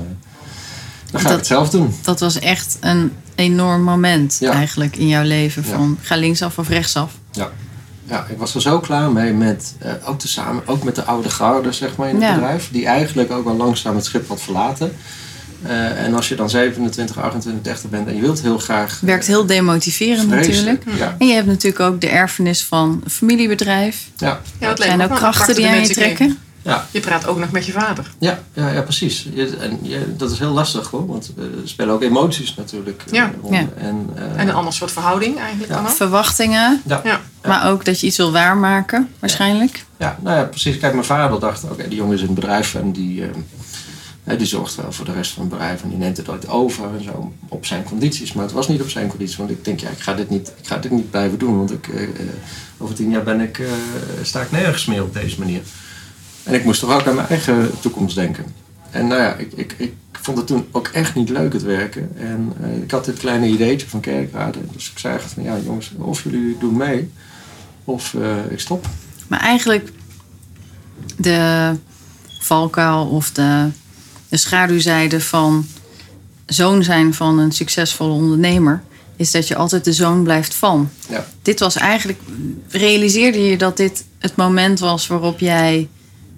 [1.12, 1.94] dan ga dat, ik het zelf doen.
[2.02, 4.52] Dat was echt een enorm moment Ja.
[4.52, 5.64] eigenlijk in jouw leven.
[5.64, 7.12] Van ga linksaf of rechtsaf.
[7.32, 7.50] Ja.
[8.04, 11.30] Ja, ik was er zo klaar mee met, uh, ook, tezamen, ook met de oude
[11.30, 12.34] garde zeg maar, in het Ja.
[12.34, 12.68] bedrijf.
[12.72, 14.92] Die eigenlijk ook al langzaam het schip had verlaten.
[15.66, 19.00] Uh, en als je dan 27, 28, 30 bent en je wilt heel graag...
[19.00, 20.98] Werkt heel demotiverend Vreselijk, natuurlijk.
[21.10, 21.16] ja.
[21.18, 24.08] En je hebt natuurlijk ook de erfenis van een familiebedrijf.
[24.16, 26.38] Ja, Ja, het Er zijn ook krachten die aan je trekken.
[26.62, 28.10] Ja, Je praat ook nog met je vader.
[28.18, 29.28] ja, ja, ja precies.
[29.34, 33.02] Je, en je, dat is heel lastig hoor, want uh, er spelen ook emoties natuurlijk.
[33.06, 33.30] uh, Ja.
[33.76, 35.76] En, uh, En een ander soort verhouding eigenlijk Ja.
[35.76, 35.92] dan ook.
[35.92, 37.20] Verwachtingen, ja, Ja.
[37.44, 39.84] maar ook dat je iets wil waarmaken waarschijnlijk.
[39.96, 40.78] ja, nou ja, precies.
[40.78, 44.46] Kijk, mijn vader dacht, oké, die jongen is in het bedrijf en die, uh, die
[44.46, 47.04] zorgt wel voor de rest van het bedrijf en die neemt het ooit over en
[47.04, 48.32] zo op zijn condities.
[48.32, 50.52] Maar het was niet op zijn condities, want ik denk, ja, ik ga dit niet,
[50.60, 52.08] ik ga dit niet blijven doen, want ik, uh,
[52.78, 53.66] over tien jaar ben ik, uh,
[54.22, 55.60] sta ik nergens meer op deze manier.
[56.42, 58.44] En ik moest toch ook aan mijn eigen toekomst denken.
[58.90, 62.10] En nou ja, ik, ik, ik vond het toen ook echt niet leuk het werken.
[62.16, 64.68] En uh, ik had dit kleine ideetje van kerkraden.
[64.72, 67.10] Dus ik zei van ja jongens, of jullie doen mee
[67.84, 68.86] of uh, ik stop.
[69.28, 69.92] Maar eigenlijk
[71.16, 71.72] de
[72.40, 73.68] valkuil of de,
[74.28, 75.66] de schaduwzijde van
[76.46, 78.82] zoon zijn van een succesvolle ondernemer...
[79.16, 80.90] is dat je altijd de zoon blijft van.
[81.08, 81.26] Ja.
[81.42, 82.18] Dit was eigenlijk...
[82.68, 85.88] Realiseerde je dat dit het moment was waarop jij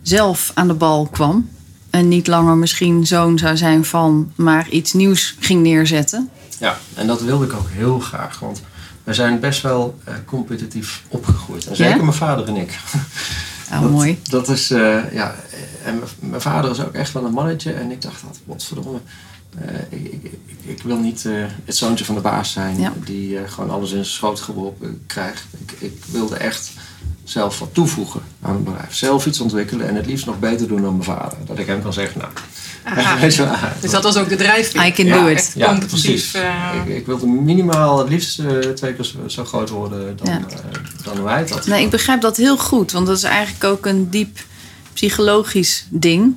[0.05, 1.49] zelf aan de bal kwam...
[1.91, 4.33] en niet langer misschien zoon zou zijn van...
[4.35, 6.31] maar iets nieuws ging neerzetten?
[6.59, 8.39] Ja, en dat wilde ik ook heel graag.
[8.39, 8.63] Want
[9.05, 11.67] wij zijn best wel uh, competitief opgegroeid.
[11.67, 12.03] En zeker Ja?
[12.03, 12.79] mijn vader en ik.
[13.73, 14.19] Oh, dat, mooi.
[14.23, 15.35] Dat is, uh, ja,
[15.85, 17.73] en mijn vader is ook echt wel een mannetje.
[17.73, 18.99] En ik dacht, wat verdomme.
[19.63, 22.93] Uh, ik, ik, ik, ik, wil niet uh, het zoontje van de baas zijn Ja.
[23.05, 25.45] die uh, gewoon alles in zijn schoot geworpen krijgt.
[25.67, 26.73] Ik, ik, wilde echt
[27.25, 28.95] zelf wat toevoegen aan het bedrijf.
[28.95, 31.39] Zelf iets ontwikkelen en het liefst nog beter doen dan mijn vader.
[31.47, 32.33] Dat ik hem kan zeggen, nou,
[32.99, 33.19] Aha.
[33.21, 34.87] weet je wel, ah, Dus dat was ook de drijfveer.
[34.87, 35.53] I can Ja, do it.
[35.55, 36.35] Ja, precies.
[36.35, 40.27] eh, Ik, ik wilde minimaal het liefst uh, twee keer zo, zo groot worden dan,
[40.33, 40.39] Ja.
[40.39, 40.45] uh,
[41.05, 41.67] dan hoe hij het had.
[41.67, 44.39] Nee, ik begrijp dat heel goed, want dat is eigenlijk ook een diep
[44.93, 46.35] psychologisch ding.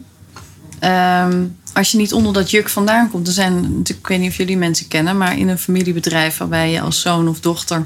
[0.83, 4.37] Um, als je niet onder dat juk vandaan komt, er zijn ik weet niet of
[4.37, 7.85] jullie mensen kennen, maar in een familiebedrijf waarbij je als zoon of dochter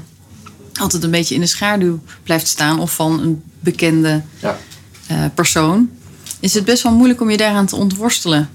[0.82, 4.58] altijd een beetje in de schaduw blijft staan of van een bekende ja.
[5.10, 5.90] uh, persoon,
[6.40, 8.50] is het best wel moeilijk om je daaraan te ontworstelen.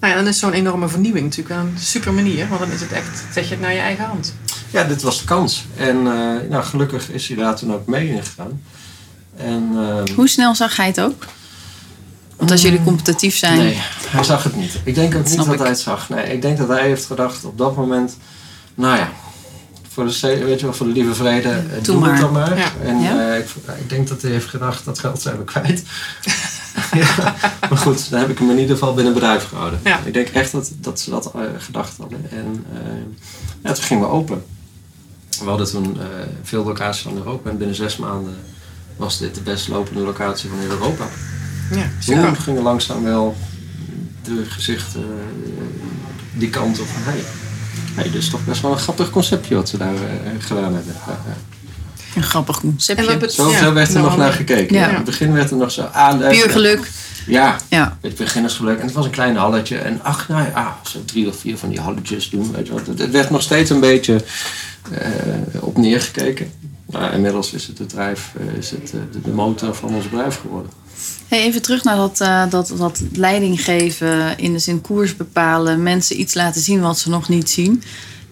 [0.00, 2.80] Nou ja, dan is zo'n enorme vernieuwing natuurlijk wel een super manier, want dan is
[2.80, 4.34] het echt, zet je het naar je eigen hand.
[4.70, 5.66] Ja, dit was de kans.
[5.76, 8.62] En uh, nou, gelukkig is hij daar toen ook mee ingegaan.
[9.36, 11.24] En, uh, Hoe snel zag hij het ook?
[12.36, 13.58] Want als jullie competitief zijn.
[13.58, 14.80] Nee, hij zag het niet.
[14.84, 15.60] Ik denk ook niet Snap dat ik.
[15.60, 16.08] hij het zag.
[16.08, 18.16] Nee, ik denk dat hij heeft gedacht op dat moment,
[18.74, 19.12] nou ja,
[19.92, 22.10] voor de, weet je wel, voor de lieve vrede, eh, Doe doe maar.
[22.12, 22.58] het dan maar.
[22.58, 22.70] Ja.
[22.84, 23.32] En Ja?
[23.32, 23.46] eh, ik,
[23.78, 25.82] ik denk dat hij heeft gedacht, dat geld zijn we kwijt.
[27.00, 27.34] ja,
[27.68, 29.80] maar goed, dan heb ik hem in ieder geval binnen bedrijf gehouden.
[29.84, 30.00] Ja.
[30.04, 32.26] Ik denk echt dat, dat ze dat eh, gedacht hadden.
[32.30, 32.78] En uh,
[33.62, 34.44] ja, toen gingen we open.
[35.42, 36.02] We hadden toen uh,
[36.42, 38.34] veel locaties van Europa en binnen zes maanden
[38.96, 41.04] was dit de best lopende locatie van heel Europa.
[42.04, 43.36] Ja, gingen langzaam wel
[44.22, 45.62] de gezichten uh,
[46.34, 47.22] die kant op van hey,
[47.94, 50.00] hey, is toch best wel een grappig conceptje wat ze daar uh,
[50.38, 50.94] gedaan hebben.
[52.14, 53.30] Een grappig conceptje.
[53.30, 54.76] Zo, Ja, zo werd er nou, nog naar gekeken.
[54.76, 54.88] ja.
[54.88, 56.18] In het begin werd er nog zo aan.
[56.18, 56.90] Puur geluk.
[57.26, 57.98] Ja, Ja.
[58.00, 58.78] het beginnersgeluk.
[58.78, 59.76] En het was een klein halletje.
[59.78, 62.52] En ach, nou ja, ah, zo drie of vier van die halletjes doen.
[62.52, 62.86] Weet je wat.
[62.86, 64.24] Het, werd nog steeds een beetje
[64.92, 66.52] uh, op neergekeken.
[66.86, 70.08] Nou, inmiddels is het, het bedrijf, eh, is het eh, de, de motor van ons
[70.08, 70.70] bedrijf geworden.
[71.28, 75.82] Hey, even terug naar dat, eh, dat, dat leiding geven, in de zin koers bepalen,
[75.82, 77.82] mensen iets laten zien wat ze nog niet zien.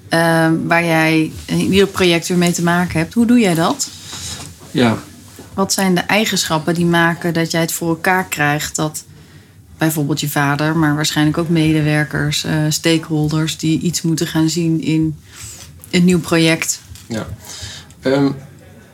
[0.08, 3.14] Eh, waar jij in ieder project weer mee te maken hebt.
[3.14, 3.88] Hoe doe jij dat?
[4.70, 4.98] Ja,
[5.54, 9.04] Wat zijn de eigenschappen die maken dat jij het voor elkaar krijgt dat
[9.78, 15.16] bijvoorbeeld je vader, maar waarschijnlijk ook medewerkers, eh, stakeholders die iets moeten gaan zien in
[15.90, 16.80] een nieuw project?
[17.06, 17.26] Ja.
[18.02, 18.30] Ehm,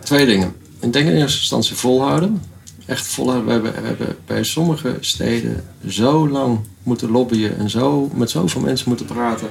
[0.02, 0.54] twee dingen.
[0.80, 2.42] Ik denk in eerste instantie volhouden.
[2.86, 3.46] Echt volhouden.
[3.46, 8.60] We hebben, we hebben bij sommige steden zo lang moeten lobbyen en zo, met zoveel
[8.60, 9.48] mensen moeten praten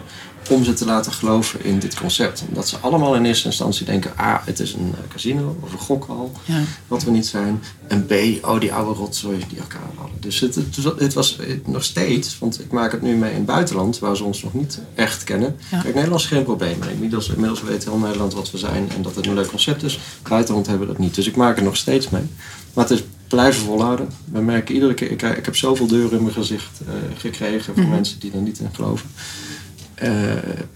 [0.50, 2.44] om ze te laten geloven in dit concept.
[2.48, 5.80] Omdat ze allemaal in eerste instantie denken, A, het is een eh, casino of een
[5.80, 6.60] gokhal, Ja.
[6.88, 7.62] wat we niet zijn.
[7.88, 8.12] En B,
[8.46, 10.16] oh die oude rotzooi die elkaar hadden.
[10.22, 13.30] Dus het, het, was- het was het- nog steeds, want ik maak het nu mee
[13.32, 15.56] in het buitenland, waar ze ons nog niet echt kennen.
[15.72, 15.82] Ja.
[15.82, 16.78] Kijk, Nederland is geen probleem.
[16.92, 20.00] Inmiddels, inmiddels weet heel Nederland wat we zijn en dat het een leuk concept is.
[20.30, 21.16] Buitenland hebben we dat niet.
[21.16, 22.24] Dus ik maak er nog steeds mee.
[22.74, 24.08] Maar het is blijven volhouden.
[24.32, 27.84] We merken iedere keer, ik, ik heb zoveel deuren in mijn gezicht eh, gekregen van
[27.84, 27.92] Mhm.
[27.92, 29.10] mensen die er niet in geloven.
[29.96, 30.12] Eh,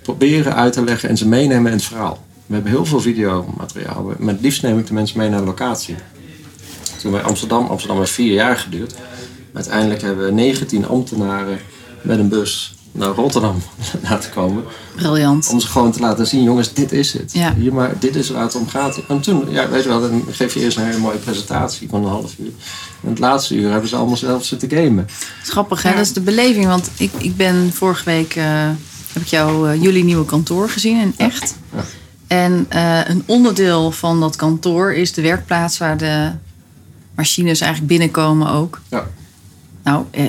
[0.02, 2.26] proberen uit te leggen en ze meenemen in het verhaal.
[2.46, 4.14] We hebben heel veel videomateriaal.
[4.20, 5.96] Maar het liefst neem ik de mensen mee naar de locatie.
[7.02, 8.96] Toen bij Amsterdam, Amsterdam heeft vier jaar geduurd.
[9.54, 11.60] Uiteindelijk hebben we 19 ambtenaren
[12.02, 13.62] met een bus naar Rotterdam
[14.10, 14.64] laten komen.
[14.96, 15.50] Briljant.
[15.50, 17.34] Om ze gewoon te laten zien, jongens, dit is het.
[17.34, 17.54] Ja.
[17.56, 19.02] Hier maar, dit is waar het om gaat.
[19.08, 22.04] En toen, ja, weet je wel, dan geef je eerst een hele mooie presentatie van
[22.04, 22.52] een half uur.
[23.04, 25.08] En het laatste uur hebben ze allemaal zelf zitten gamen.
[25.44, 25.92] Grappig, hè?
[25.92, 26.66] Dat is de beleving.
[26.66, 28.36] Want ik, ik ben vorige week...
[28.36, 28.70] eh,
[29.14, 31.56] heb ik jou, eh, jullie nieuwe kantoor gezien in echt.
[31.76, 31.84] Ja.
[32.28, 35.78] En eh, een onderdeel van dat kantoor is de werkplaats...
[35.78, 36.32] waar de
[37.16, 38.82] machines eigenlijk binnenkomen ook.
[38.90, 39.08] Ja,
[39.84, 40.26] Nou, eh,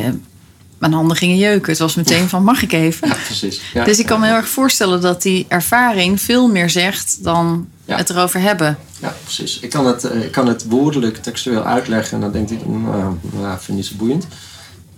[0.80, 1.70] mijn handen gingen jeuken.
[1.70, 3.08] Het was meteen van, mag ik even?
[3.08, 3.60] ja precies.
[3.74, 7.68] Ja, dus ik kan me heel erg voorstellen dat die ervaring veel meer zegt dan
[7.84, 7.96] Ja.
[7.96, 8.78] het erover hebben.
[9.00, 9.58] Ja, precies.
[9.60, 13.16] Ik kan, het, eh, ik kan het woordelijk, textueel uitleggen en dan denkt hij, nou,
[13.32, 14.26] nou vind ik niet zo boeiend.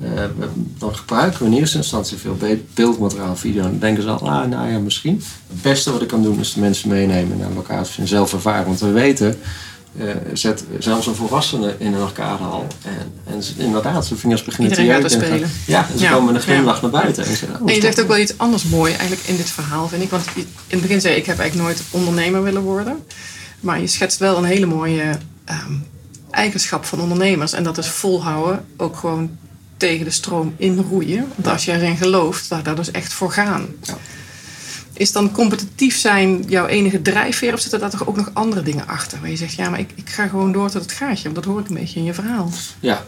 [0.02, 0.08] Eh,
[0.78, 3.62] dan gebruiken we in eerste instantie veel be- beeldmateriaal, video.
[3.62, 5.22] En dan denken ze al, ah, nou ja, misschien.
[5.48, 8.32] Het beste wat ik kan doen is de mensen meenemen naar een locatie en zelf
[8.32, 8.66] ervaren.
[8.66, 9.38] Want we weten,
[9.98, 12.66] eh, zet zelfs een volwassene in een arcadehal.
[12.82, 15.50] En, en ze, inderdaad, zijn vingers beginnen Iedereen te jeuken.
[15.66, 16.82] Ja, en ze Ja, komen met een glimlach ja.
[16.82, 17.24] naar buiten.
[17.24, 20.02] En, oh, En je zegt ook wel iets anders mooi eigenlijk in dit verhaal, vind
[20.02, 20.10] ik.
[20.10, 23.04] Want in het begin zei je, ik heb eigenlijk nooit ondernemer willen worden.
[23.60, 25.72] Maar je schetst wel een hele mooie ehm,
[26.30, 27.52] eigenschap van ondernemers.
[27.52, 29.38] En dat is volhouden, ook gewoon
[29.76, 31.26] tegen de stroom inroeien.
[31.34, 33.66] Want als je erin gelooft, daar, daar dus echt voor gaan.
[33.82, 33.96] Ja.
[35.02, 37.52] Is dan competitief zijn jouw enige drijfveer?
[37.52, 39.20] Of zitten daar toch ook nog andere dingen achter?
[39.20, 41.22] Waar je zegt, ja, maar ik, ik ga gewoon door tot het gaatje.
[41.22, 42.50] Want dat hoor ik een beetje in je verhaal.
[42.80, 43.04] Ja.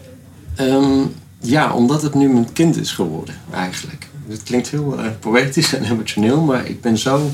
[0.54, 1.00] Ehm,
[1.40, 4.08] ja, omdat het nu mijn kind is geworden, eigenlijk.
[4.28, 7.30] Het klinkt heel eh, poëtisch en emotioneel, maar ik ben zo...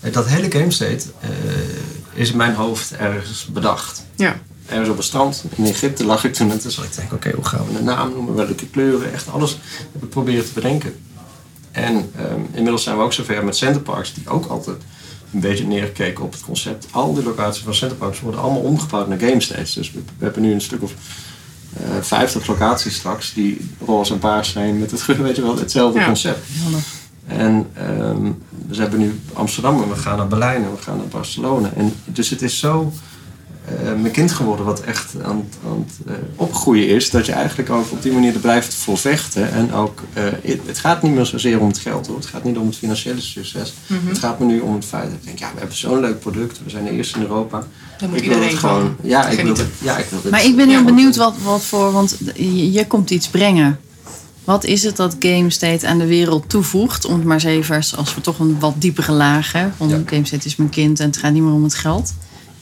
[0.00, 1.30] eh, dat hele game state eh,
[2.12, 4.04] is in mijn hoofd ergens bedacht.
[4.16, 6.96] Ja, Ergens op een strand in Egypte lag ik toen en toen zat ik te
[6.96, 9.58] denken, oké, hoe gaan we een naam noemen, welke kleuren, echt alles
[9.92, 10.94] heb ik proberen te bedenken.
[11.74, 14.76] En ehm, inmiddels zijn we ook zover met Centerparks, die ook altijd
[15.32, 16.86] een beetje neergekeken op het concept.
[16.90, 19.72] Al die locaties van Centerparks worden allemaal omgebouwd naar game states.
[19.72, 20.92] Dus we, we hebben nu een stuk of
[21.76, 25.98] eh 50 locaties straks die roze en paars zijn met het, weet je wel, hetzelfde
[25.98, 26.04] Ja.
[26.06, 26.46] concept.
[27.26, 30.96] En ehm, dus we hebben nu Amsterdam en we gaan naar Berlijn en we gaan
[30.96, 31.72] naar Barcelona.
[31.76, 32.92] En dus het is zo
[34.00, 37.10] mijn kind geworden wat echt aan, het- aan het eh, opgroeien is.
[37.10, 39.52] Dat je eigenlijk ook op die manier er blijft voor vechten.
[39.52, 42.16] En ook, eh, het, het gaat niet meer zozeer om het geld hoor.
[42.16, 43.74] Het gaat niet om het financiële succes.
[43.86, 44.06] Mhm.
[44.08, 46.20] Het gaat me nu om het feit dat ik denk, ja, we hebben zo'n leuk
[46.20, 46.60] product.
[46.64, 47.66] We zijn de eerste in Europa.
[47.98, 48.96] daar moet ik wil iedereen het gewoon.
[49.02, 49.66] Ja, ik wil het.
[49.78, 50.30] Ja, ik wil het.
[50.30, 53.78] Maar ik ben heel ja, benieuwd wat, wat voor, want je, je komt iets brengen.
[54.44, 57.04] Wat is het dat GameState aan de wereld toevoegt?
[57.04, 59.74] Om het maar eens even, als we toch een wat diepere laag hebben.
[59.76, 60.00] Want Ja.
[60.06, 62.14] GameState is mijn kind en het gaat niet meer om het geld.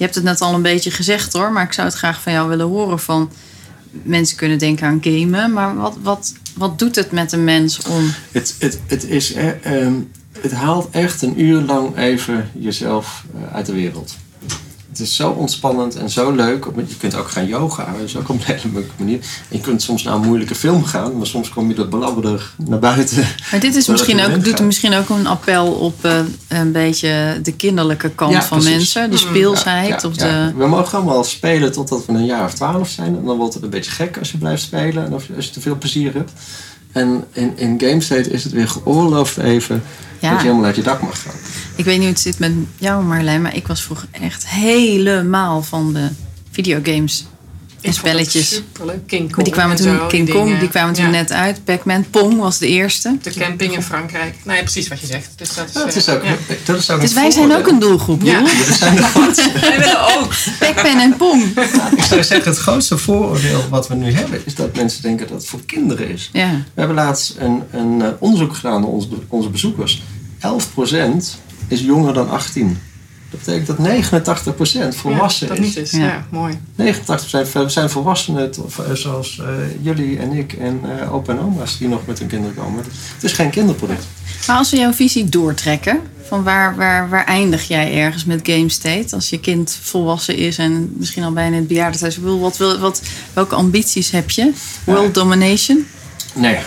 [0.03, 2.33] Je hebt het net al een beetje gezegd hoor, maar ik zou het graag van
[2.33, 2.99] jou willen horen.
[2.99, 3.31] Van,
[3.91, 8.11] mensen kunnen denken aan gamen, maar wat, wat, wat doet het met een mens om...
[8.33, 9.47] Het, het, het, is, eh,
[10.41, 14.17] het haalt echt een uur lang even jezelf eh, uit de wereld.
[15.03, 16.65] Is zo ontspannend en zo leuk.
[16.77, 19.19] Je kunt ook gaan yoga, dat is ook op een hele leuke manier.
[19.19, 22.51] En je kunt soms naar een moeilijke film gaan, maar soms kom je dat belabberder
[22.67, 23.25] naar buiten.
[23.51, 27.39] Maar dit is misschien ook, doet er misschien ook een appel op eh, een beetje
[27.43, 28.77] de kinderlijke kant Ja, van precies.
[28.77, 29.03] mensen.
[29.11, 29.29] De Mm.
[29.31, 30.53] speelsheid Ja, of de...
[30.57, 33.17] We mogen allemaal spelen totdat we een jaar of twaalf zijn.
[33.17, 35.45] En dan wordt het een beetje gek als je blijft spelen en of je, als
[35.45, 36.31] je te veel plezier hebt.
[36.93, 39.83] En in, in GameState is het weer geoorloofd even
[40.21, 41.33] dat je helemaal uit je dak mag gaan.
[41.77, 45.63] Ik weet niet hoe het zit met jou Marlijn, maar ik was vroeger echt helemaal
[45.63, 46.09] van de
[46.51, 47.27] videogames.
[47.81, 48.49] En spelletjes.
[48.49, 49.07] Superleuk.
[49.07, 51.11] King Kong Maar die kwamen en toen, zo, King die Kong, die kwamen toen Ja.
[51.11, 51.65] net uit.
[51.65, 53.17] Pac-Man, Pong was de eerste.
[53.23, 54.35] De camping in Frankrijk.
[54.45, 55.31] Nou ja, precies wat je zegt.
[55.37, 56.37] Dus dat is, Dat eh, is ook, ja.
[56.65, 58.47] dat is ook Dus een wij zijn ook een doelgroep, Ja.
[58.79, 59.37] Zijn wat.
[59.61, 60.33] Wij willen ook.
[60.59, 61.43] Pac-Man en Pong.
[61.97, 65.37] Ik zou zeggen, het grootste vooroordeel wat we nu hebben, is dat mensen denken dat
[65.37, 66.31] het voor kinderen is.
[66.33, 66.51] Ja.
[66.51, 70.03] We hebben laatst een, een eh, onderzoek gedaan naar onze, onze bezoekers.
[70.41, 70.41] 11%
[71.69, 72.79] is jonger dan 18.
[73.31, 73.79] Dat betekent dat
[74.93, 75.67] 89% volwassen ja, dat is.
[75.75, 75.91] niet is.
[75.91, 75.99] Ja.
[76.05, 76.59] Ja, mooi.
[76.77, 79.47] 89% zijn- zijn volwassenen eh, zoals eh,
[79.83, 82.85] jullie en ik en eh opa en oma's die nog met hun kinderen komen.
[83.15, 84.07] Het is geen kinderproduct.
[84.47, 88.69] Maar als we jouw visie doortrekken, van waar, waar, waar eindig jij ergens met Game
[88.69, 89.15] State?
[89.15, 93.03] Als je kind volwassen is en misschien al bijna in het bedoel, Wat, wil- wat,
[93.33, 94.53] welke ambities heb je?
[94.85, 95.87] World domination?
[96.35, 96.59] Nee,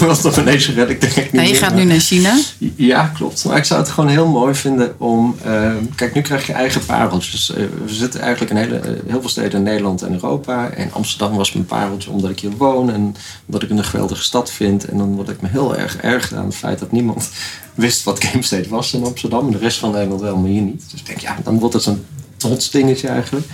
[0.00, 2.38] wat op ineens red ik denk ik niet Nou, je gaat nu naar China.
[2.76, 3.44] Ja, klopt.
[3.44, 5.36] Maar ik zou het gewoon heel mooi vinden om.
[5.44, 7.50] eh, kijk, nu krijg je eigen pareltjes.
[7.50, 10.68] Eh, we zitten eigenlijk in hele, eh, heel veel steden in Nederland en Europa.
[10.70, 13.14] En Amsterdam was mijn pareltje omdat ik hier woon en
[13.46, 14.84] omdat ik een geweldige stad vind.
[14.84, 17.30] En dan word ik me heel erg erg aan het feit dat niemand
[17.74, 19.46] wist wat Game State was in Amsterdam.
[19.46, 20.84] En de rest van Nederland wel, maar hier niet.
[20.90, 22.04] Dus ik denk, ja, dan wordt het zo'n
[22.36, 23.46] trots dingetje eigenlijk.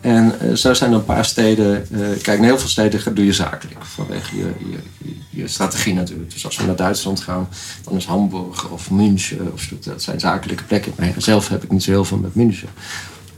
[0.00, 1.86] En eh, zo zijn er een paar steden.
[1.90, 3.84] eh, kijk, in heel veel steden doe je zakelijk.
[3.84, 6.32] Vanwege je, je, je, strategie natuurlijk.
[6.32, 7.48] Dus als we naar Duitsland gaan,
[7.84, 9.72] dan is Hamburg of München of.
[9.80, 10.92] Dat zijn zakelijke plekken.
[10.98, 12.68] Maar zelf heb ik niet zo heel veel met München.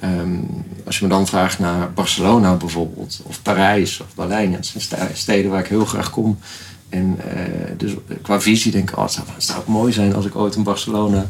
[0.00, 0.38] Ehm,
[0.86, 5.50] als je me dan vraagt naar Barcelona bijvoorbeeld, of Parijs of Berlijn, dat zijn steden
[5.50, 6.38] waar ik heel graag kom.
[6.88, 10.14] En eh, dus qua visie denk ik, oh, het, zou, het zou ook mooi zijn
[10.14, 11.26] als ik ooit in Barcelona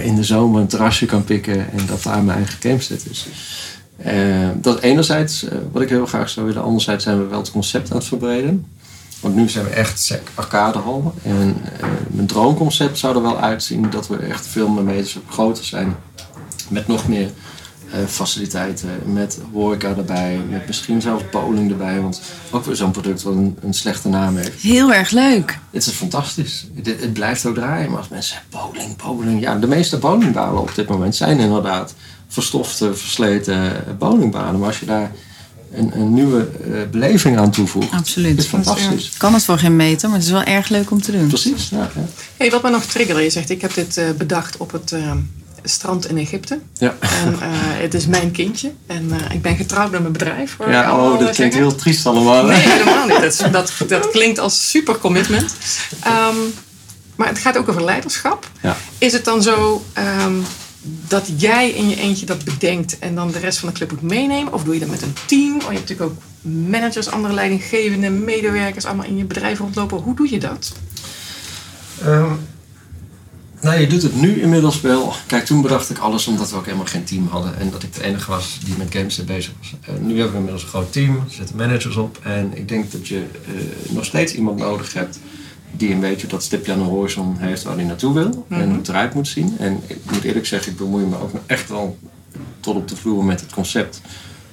[0.00, 3.26] in de zomer een terrasje kan pikken en dat daar mijn eigen gamestead is.
[3.96, 6.62] Eh, dat enerzijds eh, wat ik heel graag zou willen.
[6.62, 8.66] Anderzijds zijn we wel het concept aan het verbreden.
[9.20, 11.14] Want nu zijn we echt sec arcadehal.
[11.22, 15.64] En eh, mijn droomconcept zou er wel uitzien dat we echt veel meer meters groter
[15.64, 15.96] zijn.
[16.68, 17.30] Met nog meer
[18.06, 22.00] faciliteiten, met horeca erbij, met misschien zelfs bowling erbij.
[22.00, 24.62] Want ook weer zo'n product wat een, een slechte naam heeft.
[24.62, 25.58] Heel erg leuk.
[25.70, 26.66] Het is fantastisch.
[26.74, 27.90] Het, het blijft ook draaien.
[27.90, 29.40] Maar als mensen zeggen bowling, bowling.
[29.40, 31.94] Ja, de meeste bowlingbanen op dit moment zijn inderdaad
[32.28, 34.58] verstofte, versleten bowlingbanen.
[34.58, 35.10] Maar als je daar
[35.72, 38.38] een, een nieuwe eh, beleving aan toevoegt, Absoluut.
[38.38, 39.10] is fantastisch.
[39.16, 41.26] Kan het voor geen meter, maar het is wel erg leuk om te doen.
[41.26, 41.68] Precies.
[41.68, 42.04] Ja, ja.
[42.36, 45.12] Hey, wat me nog triggerde, je zegt ik heb dit eh, bedacht op het eh,
[45.62, 46.60] strand in Egypte.
[46.78, 46.94] Ja.
[47.00, 48.72] En eh, het is mijn kindje.
[48.86, 50.56] En eh, ik ben getrouwd met mijn bedrijf.
[50.66, 51.60] Ja, oh, dat klinkt zeggen.
[51.60, 52.46] heel triest allemaal.
[52.46, 52.56] hè?
[52.56, 53.20] Nee, helemaal niet.
[53.20, 55.54] Dat, dat, dat klinkt als super commitment.
[56.00, 56.36] Ehm,
[57.16, 58.50] maar het gaat ook over leiderschap.
[58.60, 58.76] Ja.
[58.98, 60.34] Is het dan zo ehm,
[60.82, 64.02] dat jij in je eentje dat bedenkt en dan de rest van de club moet
[64.02, 64.52] meenemen?
[64.52, 65.54] Of doe je dat met een team?
[65.54, 66.22] Oh, je hebt natuurlijk ook
[66.52, 69.98] managers, andere leidinggevende, medewerkers allemaal in je bedrijf rondlopen.
[69.98, 70.72] Hoe doe je dat?
[72.02, 72.32] Ehm,
[73.62, 75.12] nou, je doet het nu inmiddels wel.
[75.26, 77.58] Kijk, toen bedacht ik alles omdat we ook helemaal geen team hadden.
[77.58, 79.74] En dat ik de enige was die met games bezig was.
[79.80, 81.14] En nu hebben we inmiddels een groot team.
[81.14, 82.18] Er zitten managers op.
[82.22, 85.18] En ik denk dat je eh, nog steeds iemand nodig hebt
[85.76, 88.46] die een beetje dat stipje aan de horizon heeft waar hij naartoe wil.
[88.48, 89.54] En hoe het eruit moet zien.
[89.58, 91.98] En ik moet eerlijk zeggen, ik bemoei me ook nog echt wel
[92.60, 94.00] tot op de vloer met het concept.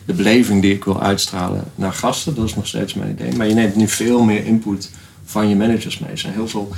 [0.05, 3.35] De beleving die ik wil uitstralen naar gasten, dat is nog steeds mijn idee.
[3.35, 4.89] Maar je neemt nu veel meer input
[5.25, 6.11] van je managers mee.
[6.11, 6.69] Er zijn heel veel,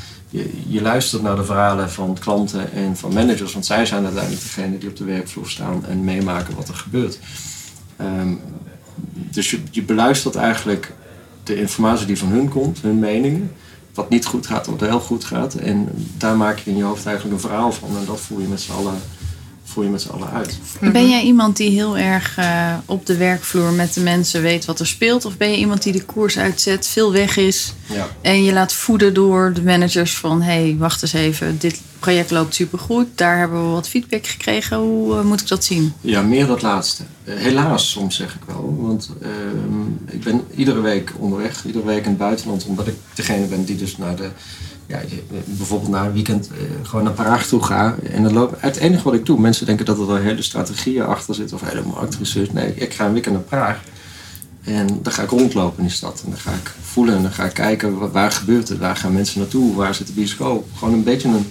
[0.67, 4.77] je, luistert naar de verhalen van klanten en van managers, want zij zijn uiteindelijk degene
[4.77, 7.19] die op de werkvloer staan en meemaken wat er gebeurt.
[7.95, 8.33] Ehm,
[9.13, 10.93] dus je, beluistert eigenlijk
[11.43, 13.51] de informatie die van hun komt, hun meningen.
[13.93, 15.53] Wat niet goed gaat, wat heel goed gaat.
[15.53, 17.97] En daar maak je in je hoofd eigenlijk een verhaal van.
[17.97, 18.95] En dat voer je met z'n allen,
[19.71, 20.57] voer je met z'n allen uit.
[20.79, 24.79] Ben jij iemand die heel erg eh, op de werkvloer met de mensen weet wat
[24.79, 25.25] er speelt?
[25.25, 28.07] Of ben je iemand die de koers uitzet, veel weg is Ja.
[28.21, 32.31] en je laat voeden door de managers van hé, hey, wacht eens even, dit project
[32.31, 34.77] loopt supergoed, daar hebben we wat feedback gekregen.
[34.77, 35.93] Hoe eh, moet ik dat zien?
[36.01, 37.03] Ja, meer dat laatste.
[37.23, 38.75] Eh, helaas soms zeg ik wel.
[38.79, 43.45] Want ehm, ik ben iedere week onderweg, iedere week in het buitenland, omdat ik degene
[43.45, 44.29] ben die dus naar de.
[44.87, 47.95] Ja, je- bijvoorbeeld na een weekend eh, gewoon naar Praag toe ga.
[48.11, 51.05] En dan loop, het enige wat ik doe, mensen denken dat er een hele strategieën
[51.05, 52.51] achter zit of hele marktresearch.
[52.53, 53.79] Nee, ik ga een weekend naar Praag.
[54.63, 56.21] En dan ga ik rondlopen in die stad.
[56.25, 58.95] En dan ga ik voelen en dan ga ik kijken wa- waar gebeurt het, waar
[58.95, 60.67] gaan mensen naartoe, waar zit de bioscoop.
[60.77, 61.47] Gewoon een beetje een,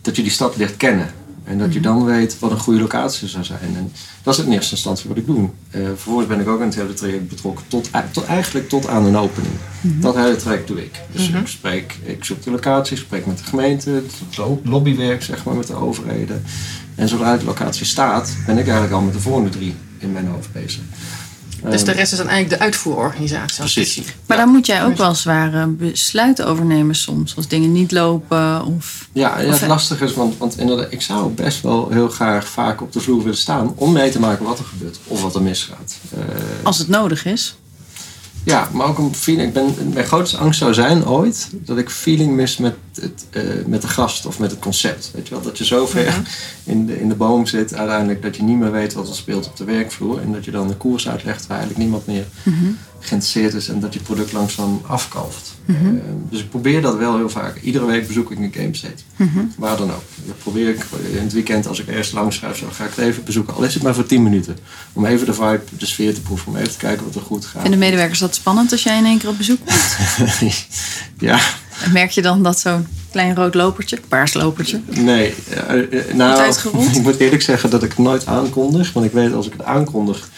[0.00, 1.10] dat je die stad leert kennen.
[1.44, 3.76] En dat je dan weet wat een goede locatie zou zijn.
[3.76, 5.50] En dat is in eerste instantie wat ik doe.
[5.70, 7.64] Eh, vervolgens ben ik ook in het hele traject betrokken.
[7.68, 9.54] Tot, tot, eigenlijk tot aan een opening.
[9.82, 11.00] Dat hele traject doe ik.
[11.12, 15.54] Dus ik spreek, ik zoek de locatie, spreek met de gemeente, het lobbywerk zeg maar,
[15.54, 16.42] met de overheden.
[16.94, 20.26] En zodra de locatie staat, ben ik eigenlijk al met de volgende drie in mijn
[20.26, 20.82] hoofd bezig.
[21.70, 23.56] Dus de Ehm, rest is dan eigenlijk de uitvoerorganisatie.
[23.58, 24.02] Precies.
[24.26, 27.36] Maar dan moet jij ook wel zware besluiten overnemen soms.
[27.36, 29.08] Als dingen niet lopen of...
[29.12, 32.48] Ja, ja Of, het lastige is, want, want inderdaad, ik zou best wel heel graag
[32.48, 35.34] vaak op de vloer willen staan om mee te maken wat er gebeurt of wat
[35.34, 35.96] er misgaat.
[36.14, 36.20] Eh,
[36.62, 37.56] Als het nodig is.
[38.44, 39.48] Ja, maar ook een feeling.
[39.48, 43.42] Ik ben, mijn grootste angst zou zijn ooit dat ik feeling mis met, het, eh,
[43.66, 45.10] met de gast of met het concept.
[45.14, 46.22] Weet je wel, dat je zo ver
[46.64, 49.46] in, de, in de boom zit uiteindelijk dat je niet meer weet wat er speelt
[49.46, 52.24] op de werkvloer en dat je dan de koers uitlegt waar eigenlijk niemand meer
[53.06, 55.54] geïnteresseerd is en dat je product langzaam afkalft.
[55.66, 55.74] Eh,
[56.30, 57.60] dus ik probeer dat wel heel vaak.
[57.62, 59.02] Iedere week bezoek ik een game state.
[59.56, 60.02] Waar dan ook.
[60.26, 63.04] Dat probeer ik in het weekend als ik ergens langs ga, zo ga ik het
[63.04, 63.54] even bezoeken.
[63.54, 64.56] Al is het maar voor 10 minuten.
[64.92, 66.48] Om even de vibe, de sfeer te proeven.
[66.48, 67.60] Om even te kijken wat er goed gaat.
[67.60, 69.96] Vinden medewerkers dat spannend als jij in één keer op bezoek bent?
[71.18, 71.40] ja,
[71.82, 74.80] En merk je dan dat zo'n klein rood lopertje, paars lopertje...
[74.90, 75.34] nee.
[75.50, 76.54] eh, eh, nou,
[76.92, 78.92] ik moet eerlijk zeggen dat ik het nooit aankondig.
[78.92, 80.28] Want ik weet als ik het aankondig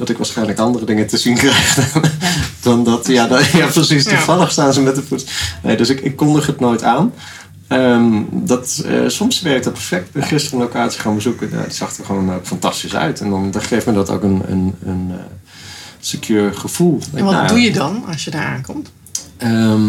[0.00, 2.02] dat ik waarschijnlijk andere dingen te zien krijg dan,
[2.62, 3.06] dan dat.
[3.06, 4.04] Ja, dan- ja, precies.
[4.04, 4.10] Ja.
[4.10, 5.30] Toevallig staan ze met de voet.
[5.62, 7.12] Nee, dus ik, ik kondig het nooit aan.
[7.68, 10.06] Ehm, dat, eh, soms werkt dat perfect.
[10.06, 11.50] Ik ben gisteren een locatie gaan bezoeken.
[11.52, 13.20] Ja, die zag er gewoon ook fantastisch uit.
[13.20, 15.16] En dan, dan geeft me dat ook een, een, een eh,
[16.00, 16.98] secure gevoel.
[17.14, 18.90] En wat Nou, doe je dan als je daar aankomt?
[19.36, 19.88] Ehm,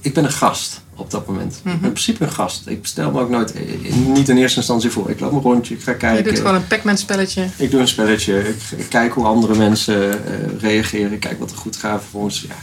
[0.00, 1.60] ik, ben een gast op dat moment.
[1.62, 1.74] Mhm.
[1.74, 2.66] In principe een gast.
[2.66, 5.10] Ik bestel me ook nooit, eh, niet in eerste instantie voor.
[5.10, 6.24] Ik loop een rondje, ik ga Je kijken.
[6.24, 7.46] doet gewoon een Pac-Man spelletje.
[7.56, 11.50] Ik doe een spelletje, ik, ik kijk hoe andere mensen eh, reageren, ik kijk wat
[11.50, 12.00] er goed gaat.
[12.00, 12.54] Vervolgens, ja,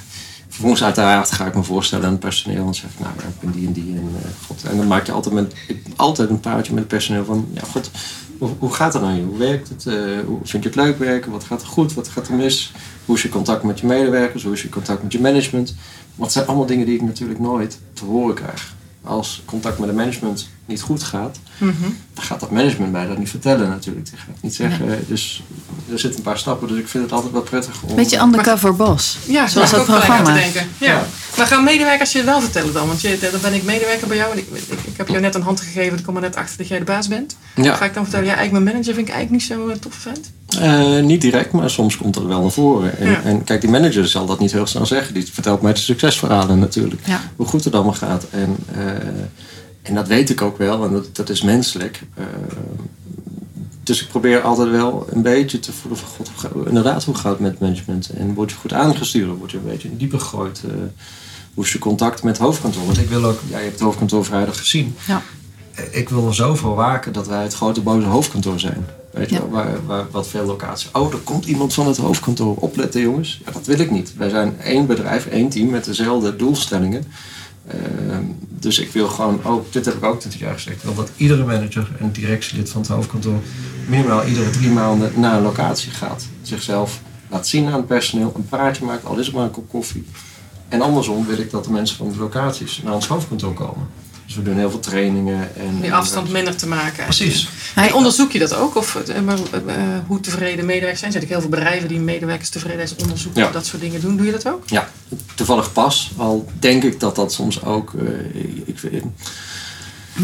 [0.47, 3.51] vervolgens uiteraard ga ik me voorstellen aan het personeel en zeg ik, nou, ik ben
[3.51, 3.95] die en die.
[3.95, 5.53] En, eh, god, en dan maak je altijd, met,
[5.95, 7.91] altijd een praatje met het personeel van, ja, god,
[8.39, 9.21] hoe, hoe gaat het nou?
[9.21, 9.85] Hoe werkt het?
[9.87, 9.93] Eh,
[10.25, 11.31] hoe vind je het leuk werken?
[11.31, 11.93] Wat gaat er goed?
[11.93, 12.71] Wat gaat er mis?
[13.05, 14.43] Hoe is je contact met je medewerkers?
[14.43, 15.75] Hoe is je contact met je management?
[16.19, 18.73] Want het zijn allemaal dingen die ik natuurlijk nooit te horen krijg.
[19.03, 21.81] Als contact met het management niet goed gaat, Mhm.
[22.13, 24.05] dan gaat dat management mij dat niet vertellen natuurlijk.
[24.09, 25.05] Die gaat niet zeggen.
[25.07, 25.43] Dus
[25.91, 27.95] er zitten een paar stappen, dus ik vind het altijd wel prettig om...
[27.95, 29.17] Beetje undercover boss.
[29.27, 30.23] Ja, Zoals dat programma.
[30.33, 30.67] te denken.
[30.77, 30.87] Ja.
[30.87, 31.05] Ja.
[31.37, 32.87] Maar gaan medewerkers je wel vertellen dan?
[32.87, 35.35] Want je, dan ben ik medewerker bij jou en ik, ik, ik heb jou net
[35.35, 35.97] een hand gegeven.
[35.97, 37.35] Ik kom er net achter dat jij de baas bent.
[37.55, 37.75] Ja.
[37.75, 40.31] Ga ik dan vertellen, ja, eigenlijk mijn manager vind ik eigenlijk niet zo'n toffe vent?
[40.57, 42.97] Eh, niet direct, maar soms komt dat wel naar voren.
[42.97, 43.21] En, Ja.
[43.21, 45.13] en kijk, die manager zal dat niet heel snel zeggen.
[45.13, 47.01] Die vertelt mij de succesverhalen natuurlijk.
[47.07, 47.21] Ja.
[47.35, 48.25] Hoe goed het allemaal gaat.
[48.29, 48.81] En, eh,
[49.81, 50.83] en dat weet ik ook wel.
[50.85, 52.01] En dat, dat is menselijk.
[52.13, 52.23] Eh,
[53.83, 56.09] dus ik probeer altijd wel een beetje te voelen van...
[56.09, 56.29] God,
[56.67, 58.09] inderdaad, hoe gaat het met management?
[58.09, 59.37] En word je goed aangestuurd?
[59.37, 60.61] Word je een beetje dieper gegooid?
[61.53, 62.85] Hoe is je contact met het hoofdkantoor?
[62.85, 63.39] Want ik wil ook...
[63.49, 64.95] Ja, je hebt het hoofdkantoor vrijdag gezien.
[65.07, 65.21] Ja.
[65.91, 68.85] Ik wil er zoveel waken dat wij het grote boze hoofdkantoor zijn.
[69.11, 69.41] Weet je Ja.
[69.41, 70.89] wel, waar, waar, wat veel locaties.
[70.91, 72.55] Oh, er komt iemand van het hoofdkantoor.
[72.55, 73.41] Opletten, jongens.
[73.45, 74.13] Ja, dat wil ik niet.
[74.17, 77.03] Wij zijn één bedrijf, één team met dezelfde doelstellingen.
[77.67, 80.93] Ehm, dus ik wil gewoon ook, dit heb ik ook dit jaar gezegd, ik wil
[80.93, 83.39] dat iedere manager en directielid van het hoofdkantoor
[83.87, 86.25] minimaal iedere drie maanden naar een locatie gaat.
[86.41, 89.69] Zichzelf laat zien aan het personeel, een praatje maakt, al is het maar een kop
[89.69, 90.05] koffie.
[90.67, 93.87] En andersom wil ik dat de mensen van de locaties naar ons hoofdkantoor komen.
[94.29, 95.55] Dus we doen heel veel trainingen.
[95.55, 97.03] En, Om die afstand minder te maken.
[97.03, 97.49] Precies.
[97.75, 98.75] En onderzoek je dat ook?
[98.75, 99.73] Of eh, maar, eh,
[100.07, 101.11] hoe tevreden medewerkers zijn?
[101.13, 103.45] Er zijn natuurlijk heel veel bedrijven die medewerkers tevredenheidsonderzoek Ja.
[103.45, 104.17] of dat soort dingen doen.
[104.17, 104.63] Doe je dat ook?
[104.69, 104.89] Ja,
[105.35, 106.11] toevallig pas.
[106.17, 107.93] Al denk ik dat dat soms ook.
[107.93, 109.03] eh, ik, ik,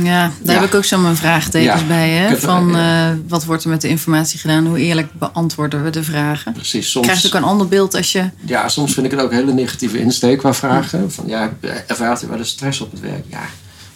[0.03, 0.61] Ja, daar Ja.
[0.61, 1.87] heb ik ook zo mijn vraagtekens Ja.
[1.87, 2.23] bij.
[2.23, 2.37] Ik Hè?
[2.37, 4.67] Van eh, wat wordt er met de informatie gedaan?
[4.67, 6.53] Hoe eerlijk beantwoorden we de vragen?
[6.53, 6.93] precies.
[6.93, 8.29] Je krijgt Soms, ook een ander beeld als je...
[8.45, 11.11] ja, soms vind ik het ook een hele negatieve insteek qua vragen.
[11.11, 11.53] Van ja,
[11.87, 13.25] ervaart u wel eens stress op het werk?
[13.29, 13.41] Ja,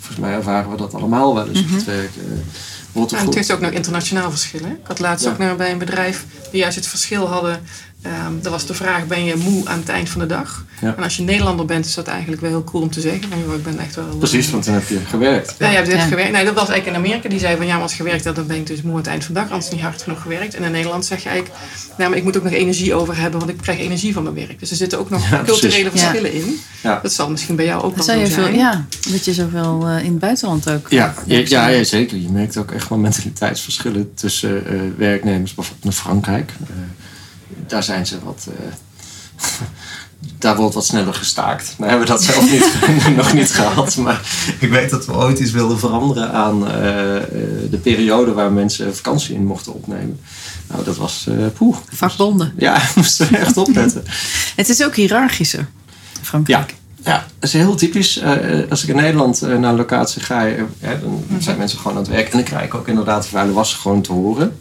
[0.10, 2.16] volgens mij ervaren we dat allemaal wel eens op het werk.
[2.16, 2.24] Eh,
[2.92, 4.60] wordt En het heeft ook nog internationaal verschil.
[4.64, 4.70] Hè?
[4.72, 5.32] Ik had laatst Ja.
[5.32, 7.60] ook naar, bij een bedrijf die juist het verschil hadden.
[8.02, 10.66] Ehm er was de vraag, ben je moe aan het eind van de dag?
[10.82, 10.96] Ja.
[10.98, 13.30] En als je Nederlander bent, is dat eigenlijk wel heel cool om te zeggen.
[13.30, 14.06] Van, joh, ik ben echt wel...
[14.06, 15.56] Precies, eh, want dan heb je gewerkt.
[15.60, 16.00] Ja, je hebt Ja.
[16.00, 16.32] gewerkt.
[16.32, 17.30] Nee, dat was eigenlijk in Amerika.
[17.30, 18.98] Die zei van ja, maar als je gewerkt hebt, dan ben ik dus moe aan
[18.98, 19.50] het eind van de dag.
[19.52, 20.56] Anders niet hard genoeg gewerkt.
[20.56, 21.60] En in Nederland zeg je eigenlijk,
[21.98, 24.36] nou, maar ik moet ook nog energie over hebben, want ik krijg energie van mijn
[24.36, 24.60] werk.
[24.60, 26.08] Dus er zitten ook nog Ja, culturele precies.
[26.08, 26.60] verschillen in.
[26.84, 27.00] Ja.
[27.02, 30.04] Dat zal misschien bij jou ook Dat wel zo veel, ja, dat je zoveel eh,
[30.04, 30.88] in het buitenland ook...
[30.90, 32.18] Ja, eh, ja, ja, ja, zeker.
[32.18, 36.52] Je merkt ook echt wel mentaliteitsverschillen tussen eh, werknemers, bijvoorbeeld in Frankrijk.
[36.62, 36.76] Eh,
[37.68, 38.48] daar zijn ze wat.
[38.58, 38.66] eh,
[40.40, 41.76] daar wordt wat sneller gestaakt.
[41.78, 42.74] We hebben dat zelf niet,
[43.18, 43.96] nog niet gehad.
[43.96, 44.22] Maar
[44.60, 47.22] ik weet dat we ooit iets wilden veranderen aan eh, eh,
[47.72, 50.20] de periode waar mensen vakantie in mochten opnemen.
[50.68, 51.26] Nou, dat was.
[51.30, 51.76] eh poeh.
[51.94, 52.54] Vakbonden.
[52.58, 54.04] Ja, moesten we echt opletten.
[54.56, 55.68] Het is ook hiërarchischer,
[56.22, 56.76] Frankrijk.
[57.04, 58.18] Ja, dat is heel typisch.
[58.18, 58.36] Eh,
[58.70, 60.40] als ik in Nederland naar een locatie ga,
[60.80, 62.26] hè, dan zijn mensen gewoon aan het werk.
[62.26, 64.58] En dan krijg ik ook inderdaad de vuile was gewoon te horen.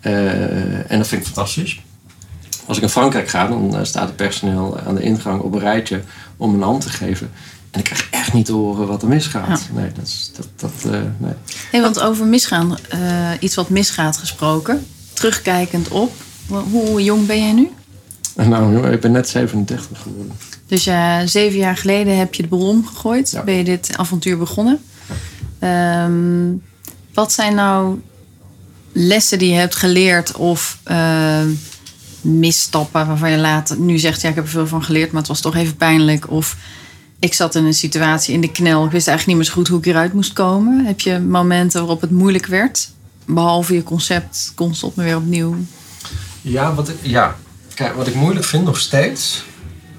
[0.00, 1.80] Eh, en dat vind ik fantastisch.
[2.68, 5.60] Als ik in Frankrijk ga, dan eh, staat het personeel aan de ingang op een
[5.60, 6.02] rijtje
[6.36, 7.30] om een hand te geven.
[7.70, 9.68] En ik krijg echt niet te horen wat er misgaat.
[9.72, 11.32] Nee, dat is, dat, dat, eh, nee.
[11.70, 14.86] Hey, want over misgaan, eh, iets wat misgaat gesproken.
[15.12, 16.12] Terugkijkend op,
[16.46, 17.70] Hoe, jong ben jij nu?
[18.34, 20.32] Nou, ik ben net 37 geworden.
[20.66, 23.30] Dus ja, zeven jaar geleden heb je de bol omgegooid.
[23.30, 23.42] Ja.
[23.42, 24.80] Ben je dit avontuur begonnen.
[25.58, 26.52] Ehm,
[27.14, 28.00] wat zijn nou
[28.92, 30.78] lessen die je hebt geleerd of
[32.20, 34.20] misstappen waarvan je later nu zegt...
[34.20, 36.30] ja, ik heb er veel van geleerd, maar het was toch even pijnlijk.
[36.30, 36.56] Of
[37.18, 38.84] ik zat in een situatie in de knel.
[38.84, 40.84] Ik wist eigenlijk niet meer zo goed hoe ik eruit moest komen.
[40.84, 42.90] Heb je momenten waarop het moeilijk werd?
[43.26, 45.56] Behalve je concept constant maar weer opnieuw.
[46.42, 47.36] Ja, wat ik, ja.
[47.74, 49.44] Kijk, wat ik moeilijk vind nog steeds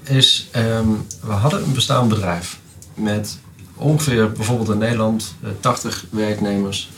[0.04, 0.88] is, ehm,
[1.20, 2.58] we hadden een bestaand bedrijf
[2.94, 3.38] met
[3.74, 6.90] ongeveer bijvoorbeeld in Nederland eh, 80 werknemers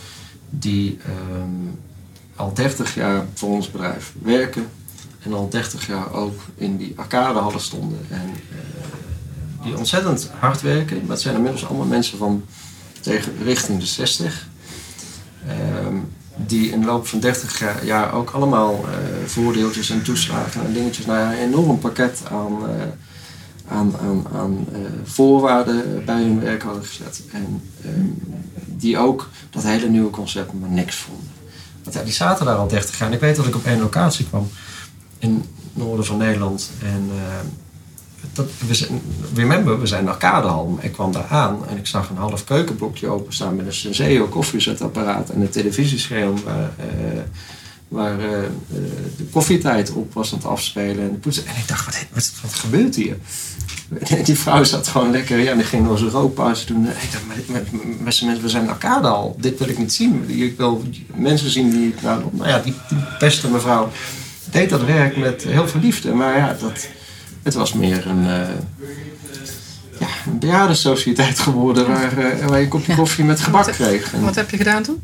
[0.50, 1.74] die ehm,
[2.36, 4.68] al 30 jaar voor ons bedrijf werken
[5.22, 11.00] en al 30 jaar ook in die arcadehallen stonden en eh, die ontzettend hard werken.
[11.00, 12.44] Maar het zijn inmiddels allemaal mensen van
[13.00, 14.46] tegen richting de 60.
[15.48, 15.96] Ehm,
[16.36, 18.94] die in de loop van 30 jaar, ook allemaal eh,
[19.26, 22.74] voordeeltjes en toeslagen en dingetjes naar een enorm pakket aan, eh,
[23.68, 24.66] aan, aan, aan
[25.04, 27.22] voorwaarden bij hun werk hadden gezet.
[27.32, 28.06] En ehm,
[28.66, 31.30] die ook dat hele nieuwe concept maar niks vonden.
[31.82, 33.08] Want ja, die zaten daar al 30 jaar.
[33.08, 34.50] En ik weet dat ik op één locatie kwam
[35.22, 36.70] in het noorden van Nederland.
[36.82, 37.22] En eh,
[38.32, 38.86] dat, we
[39.34, 40.78] remember, we zijn naar Kadehal.
[40.80, 45.30] Ik kwam daar aan en ik zag een half keukenblokje openstaan met een Senseo koffiezetapparaat
[45.30, 47.20] en een televisiescherm waar, eh,
[47.88, 48.28] waar eh,
[49.16, 51.42] de koffietijd op was aan het afspelen en de.
[51.42, 53.16] En ik dacht, wat, wat, gebeurt hier?
[54.24, 56.86] Die vrouw zat gewoon lekker, ja, die ging nog zijn rookpauze doen.
[56.86, 57.62] En ik dacht, maar, maar,
[58.04, 59.36] beste mensen, we zijn naar Kadehal.
[59.38, 60.24] Dit wil ik niet zien.
[60.28, 60.82] Ik wil
[61.14, 63.90] mensen zien die, nou, nou ja, die, die beste mevrouw
[64.53, 66.12] deed dat werk met heel veel liefde.
[66.14, 66.88] Maar ja, dat,
[67.42, 68.48] het was meer een, eh
[69.98, 74.12] ja, een bejaardensociëteit geworden waar, eh, waar je een kopje koffie met gebak kreeg.
[74.12, 75.03] En, Wat heb je gedaan toen?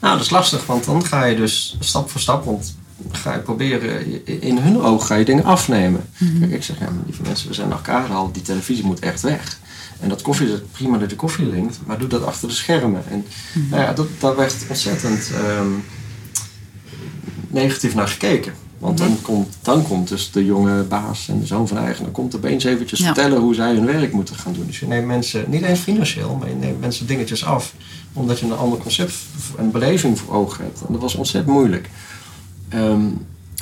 [0.00, 2.76] nou, dat is lastig, want dan ga je dus stap voor stap, want
[3.12, 6.08] ga je proberen, in hun ogen ga je dingen afnemen.
[6.40, 9.20] Kijk, ik zeg, ja, lieve mensen, we zijn naar elkaar al, die televisie moet echt
[9.20, 9.58] weg.
[10.00, 13.02] En dat koffie, is prima dat je koffie drinkt, maar doe dat achter de schermen.
[13.10, 13.26] En
[13.70, 15.68] nou ja, dat, daar werd ontzettend ehm,
[17.48, 18.52] negatief naar gekeken.
[18.78, 22.10] Want dan, komt, dan komt dus de jonge baas en de zoon van de eigenaar
[22.10, 23.04] komt opeens eventjes Ja.
[23.04, 24.66] vertellen hoe zij hun werk moeten gaan doen.
[24.66, 27.74] Dus je neemt mensen, niet eens financieel, maar je neemt mensen dingetjes af.
[28.12, 29.14] Omdat je een ander concept
[29.58, 30.80] en beleving voor ogen hebt.
[30.80, 31.90] En dat was ontzettend moeilijk.
[32.68, 33.00] Ehm,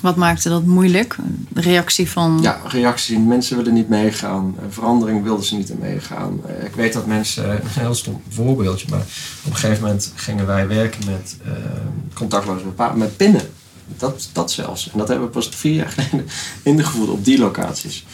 [0.02, 1.16] Wat maakte dat moeilijk?
[1.48, 2.38] De reactie van...
[2.42, 3.18] ja, reactie.
[3.18, 4.54] Mensen willen niet meegaan.
[4.68, 6.40] Verandering wilden ze niet in meegaan.
[6.46, 9.00] Eh, ik weet dat mensen, een heel stom voorbeeldje, maar
[9.44, 11.52] op een gegeven moment gingen wij werken met eh,
[12.14, 13.42] contactloze bepalingen, met pinnen.
[13.98, 14.90] Dat, dat zelfs.
[14.90, 16.28] En dat hebben we pas vier jaar geleden
[16.62, 18.04] ingevoerd op die locaties.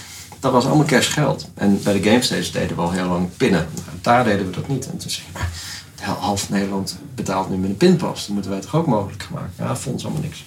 [0.40, 1.48] Dat was allemaal cash geld.
[1.54, 3.68] En bij de GameStage deden we al heel lang pinnen.
[4.00, 4.90] Daar deden we dat niet.
[4.90, 5.26] En toen zei
[5.96, 8.20] de half Nederland betaalt nu met een pinpas.
[8.20, 9.52] Dat moeten wij toch ook mogelijk maken?
[9.58, 10.44] Ja, vond ze allemaal niks.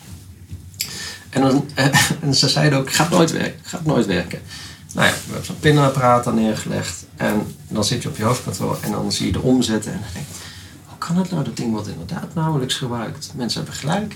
[1.29, 1.65] En, dan,
[2.21, 4.41] en ze zeiden ook, gaat nooit werken, gaat nooit werken.
[4.93, 7.05] Nou ja, we hebben zo'n pinapparaat daar neergelegd.
[7.15, 9.91] En dan zit je op je hoofdkantoor en dan zie je de omzetten.
[9.91, 10.33] En dan denk je,
[10.85, 11.43] hoe kan het nou?
[11.43, 13.31] Dat ding wordt inderdaad nauwelijks gebruikt.
[13.35, 14.15] Mensen hebben gelijk.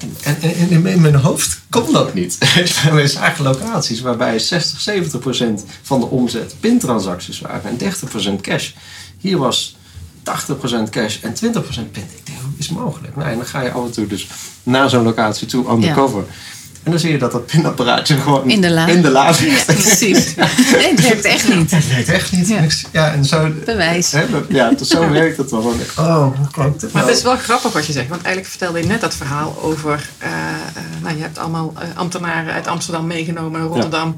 [0.00, 2.38] En, en, en in, mijn hoofd kon dat niet.
[2.92, 8.40] We zagen locaties waarbij 60, 70 procent van de omzet pintransacties waren en 30 procent
[8.40, 8.72] cash.
[9.18, 9.76] Hier was
[10.22, 12.02] 80 procent cash en 20 procent pin.
[12.02, 13.16] Ik denk, hoe is mogelijk?
[13.16, 14.28] Nou, en dan ga je af en toe dus
[14.62, 16.24] naar zo'n locatie toe, undercover.
[16.84, 18.86] En dan zie je dat dat pinapparaatje gewoon In de la.
[18.86, 19.66] in de la ligt.
[19.66, 20.34] Ja, precies.
[20.34, 20.46] Nee,
[20.94, 21.70] het werkt echt niet.
[21.70, 22.48] Het werkt echt niet.
[22.48, 22.56] Ja.
[22.56, 24.12] En ik- Ja, en zo, Bewijs.
[24.12, 25.62] Hè, dat- ja, dus zo werkt het dan.
[25.98, 28.08] Oh, hoe kan het Maar het is wel grappig wat je zegt.
[28.08, 30.08] Want eigenlijk vertelde je net dat verhaal over...
[30.18, 34.16] eh, eh, nou, je hebt allemaal eh, ambtenaren uit Amsterdam meegenomen en Rotterdam.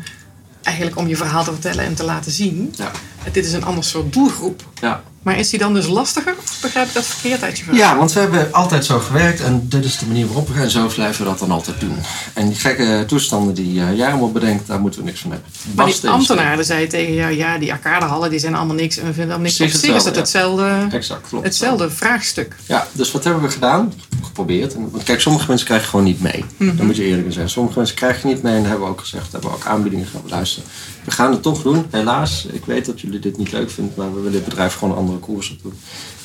[0.63, 2.75] Eigenlijk om je verhaal te vertellen en te laten zien.
[2.77, 2.91] Ja,
[3.33, 4.63] Dit is een ander soort doelgroep.
[4.81, 5.03] ja.
[5.27, 6.35] Maar is die dan dus lastiger?
[6.39, 7.81] Of begrijp ik dat verkeerd uit je verhaal?
[7.81, 10.63] Ja, want we hebben altijd zo gewerkt en dit is de manier waarop we gaan.
[10.63, 11.97] En zo blijven we dat dan altijd doen.
[12.33, 15.51] En die gekke toestanden die uh, Jarmo bedenkt, daar moeten we niks van hebben.
[15.75, 17.33] Maar die ambtenaren zeiden tegen jou...
[17.33, 18.97] Ja, die arcadehallen die zijn allemaal niks.
[18.97, 19.57] En we vinden allemaal niks.
[19.57, 21.45] Precies Op zich is het hetzelfde, Exact, klopt.
[21.45, 22.57] hetzelfde vraagstuk.
[22.67, 23.93] Ja, dus wat hebben we gedaan?
[24.23, 24.75] Geprobeerd.
[24.75, 26.45] En, want kijk, sommige mensen krijgen gewoon niet mee.
[26.57, 26.77] Mhm.
[26.77, 27.49] Dan moet je eerlijk zijn.
[27.49, 29.33] Sommige mensen krijgen niet mee en dat hebben we ook gezegd.
[29.33, 30.69] hebben we ook aanbiedingen gaan luisteren.
[31.07, 31.87] We gaan het toch doen.
[31.91, 34.95] Helaas, ik weet dat jullie dit niet leuk vinden, maar we willen het bedrijf gewoon
[34.95, 35.75] een andere koers op doen.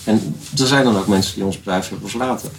[0.03, 2.49] En er zijn dan ook mensen die ons bedrijf hebben verlaten.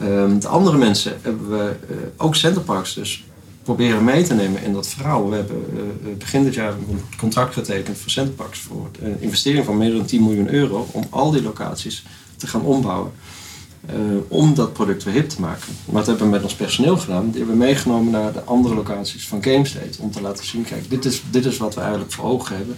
[0.00, 3.24] Ehm, de andere mensen hebben we eh, ook Centerparks dus
[3.62, 5.30] proberen mee te nemen in dat verhaal.
[5.30, 5.64] We hebben
[6.04, 10.04] eh, begin dit jaar een contract getekend voor Centerparks voor een investering van meer dan
[10.04, 12.04] 10 miljoen euro om al die locaties
[12.36, 13.12] te gaan ombouwen.
[13.86, 13.94] Eh,
[14.28, 15.76] om dat product weer hip te maken.
[15.84, 17.30] Wat hebben we met ons personeel gedaan?
[17.30, 19.98] Die hebben we meegenomen naar de andere locaties van GameState.
[20.00, 22.76] Om te laten zien, kijk, dit is, dit is wat we eigenlijk voor ogen hebben.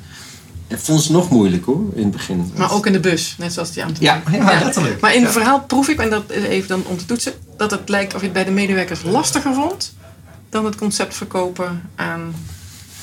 [0.69, 2.53] En ik vond het nog moeilijk hoor, in het begin.
[2.57, 4.23] Maar ook in de bus, net zoals die ambtenaren.
[4.33, 5.01] Ja, ja, letterlijk.
[5.01, 5.39] Maar in het Ja.
[5.41, 8.25] verhaal proef ik, en dat even dan om te toetsen, dat het lijkt of je
[8.27, 9.95] het bij de medewerkers lastiger vond
[10.49, 12.35] dan het concept verkopen aan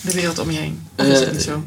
[0.01, 0.79] de wereld om je heen?
[0.95, 1.63] Of is dat Eh, niet zo?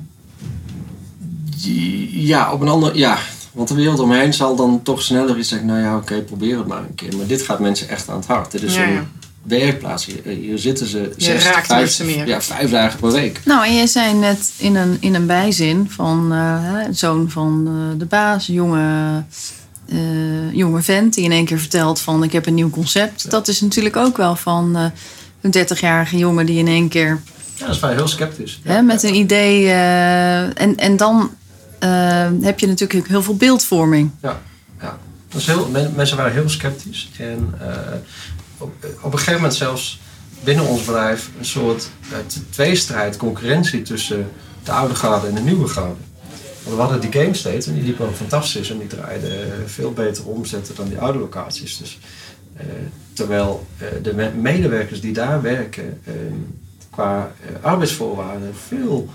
[2.10, 2.98] Ja, op een andere...
[2.98, 3.18] Ja,
[3.52, 5.66] want de wereld omheen zal dan toch sneller iets zeggen...
[5.68, 7.16] Nou ja, oké, probeer het maar een keer.
[7.16, 8.50] Maar dit gaat mensen echt aan het hart.
[8.52, 9.06] Dit is Ja, een ja.
[9.42, 10.06] werkplaats.
[10.06, 12.26] Hier, hier zitten ze Je zes, raakt vijf, meer.
[12.26, 13.40] Ja, vijf dagen per week.
[13.44, 17.64] Nou, en jij zei net in een, in een bijzin van eh, hè, zoon van
[17.66, 19.24] eh, de baas, jonge,
[19.88, 19.98] eh,
[20.52, 23.30] jonge vent die in één keer vertelt van ik heb een nieuw concept.
[23.30, 24.84] Dat is natuurlijk ook wel van eh,
[25.40, 27.20] een 30-jarige jongen die in één keer
[27.54, 28.60] Ja, dat is wel heel sceptisch.
[28.64, 29.66] hè, met een idee.
[29.66, 31.26] eh, en, en dan eh,
[32.42, 34.10] heb je natuurlijk heel veel beeldvorming.
[34.22, 34.40] Ja,
[34.80, 34.98] ja.
[35.36, 37.10] Is heel, men- mensen waren heel sceptisch.
[37.18, 37.68] En eh,
[38.58, 38.72] op,
[39.02, 40.00] op een gegeven moment zelfs
[40.44, 42.18] binnen ons bedrijf een soort eh,
[42.50, 44.28] tweestrijd, concurrentie tussen
[44.64, 45.94] de oude garde en de nieuwe garde.
[46.64, 49.92] Want we hadden die game states en die liepen fantastisch en die draaiden eh, veel
[49.92, 51.76] beter omzetten dan die oude locaties.
[51.78, 51.98] Dus,
[53.12, 53.66] terwijl
[54.02, 56.00] de me- medewerkers die daar werken
[56.90, 59.08] qua arbeidsvoorwaarden veel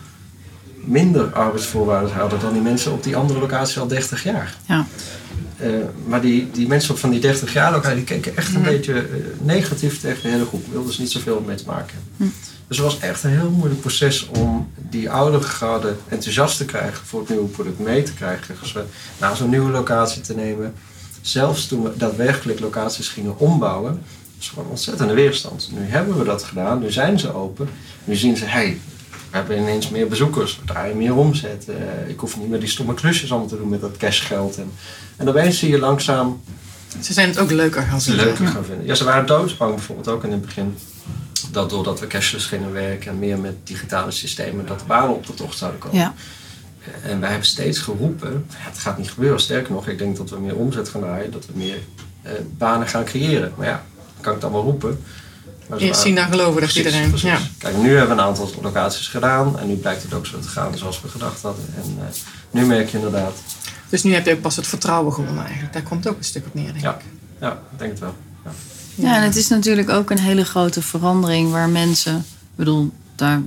[0.84, 4.55] minder arbeidsvoorwaarden hadden dan die mensen op die andere locatie al 30 jaar.
[4.65, 4.86] Ja.
[5.57, 5.69] Eh,
[6.07, 8.93] maar die, die mensen op van die 30 jaar locatie, die keken echt een beetje
[8.93, 9.05] eh,
[9.41, 10.65] negatief tegen de hele groep.
[10.71, 12.34] Wilden ze niet zoveel mee te maken hebben.
[12.67, 17.05] Dus het was echt een heel moeilijk proces om die oudere garde enthousiast te krijgen
[17.05, 18.55] voor het nieuwe product mee te krijgen.
[18.61, 18.84] Dus we
[19.19, 20.73] naar zo'n nieuwe locatie te nemen.
[21.21, 24.01] Zelfs toen we daadwerkelijk locaties gingen ombouwen,
[24.38, 25.69] was gewoon ontzettende weerstand.
[25.73, 27.69] Nu hebben we dat gedaan, nu zijn ze open.
[28.03, 28.80] Nu zien ze, hey,
[29.43, 31.65] we hebben ineens meer bezoekers, we draaien meer omzet.
[31.69, 34.57] eh, ik hoef niet meer die stomme klusjes allemaal te doen met dat cashgeld.
[34.57, 34.71] En,
[35.15, 36.41] en opeens zie je langzaam
[37.01, 38.23] Ze zijn het ook leuker gaan ze zien.
[38.23, 38.86] leuker gaan vinden.
[38.86, 40.77] Ja, ze waren doodsbang bijvoorbeeld ook in het begin.
[41.51, 45.25] Dat doordat we cashless gingen werken en meer met digitale systemen, dat de banen op
[45.25, 45.97] de tocht zouden komen.
[45.97, 46.13] Ja.
[47.03, 49.39] En wij hebben steeds geroepen, het gaat niet gebeuren.
[49.39, 51.79] Sterker nog, ik denk dat we meer omzet gaan draaien, dat we meer
[52.21, 53.53] eh, banen gaan creëren.
[53.57, 53.86] Maar ja,
[54.21, 54.99] kan ik dan wel roepen.
[55.78, 57.09] Eerst zien dan geloven, dacht Precies, iedereen.
[57.09, 57.30] precies.
[57.30, 57.39] Ja.
[57.57, 60.47] Kijk, nu hebben we een aantal locaties gedaan en nu blijkt het ook zo te
[60.47, 61.66] gaan zoals we gedacht hadden.
[61.76, 62.05] En eh,
[62.51, 63.34] nu merk je inderdaad,
[63.89, 65.74] Dus nu heb je ook pas het vertrouwen gewonnen eigenlijk.
[65.74, 66.82] Daar komt ook een stuk op neer, denk ik.
[66.82, 66.97] ja,
[67.39, 68.16] ja, ik denk het wel.
[68.43, 68.51] Ja.
[68.95, 73.41] Ja, en het is natuurlijk ook een hele grote verandering waar mensen, ik bedoel, daar,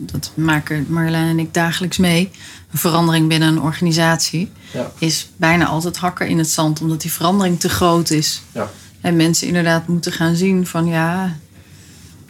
[0.00, 2.30] dat maken Marjolein en ik dagelijks mee.
[2.72, 4.90] Een verandering binnen een organisatie Ja.
[4.98, 8.42] is bijna altijd hakken in het zand, omdat die verandering te groot is.
[8.52, 8.70] Ja.
[9.00, 11.36] En mensen inderdaad moeten gaan zien van ja,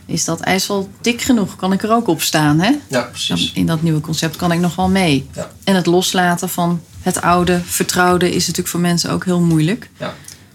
[0.07, 1.57] is dat ijs wel dik genoeg?
[1.57, 2.61] Kan ik er ook op staan?
[2.61, 2.73] Hè?
[2.89, 3.53] ja, precies.
[3.55, 5.29] In dat nieuwe concept kan ik nog wel mee.
[5.35, 5.51] Ja.
[5.65, 9.91] En het loslaten van het oude, vertrouwde is natuurlijk voor mensen ook heel moeilijk.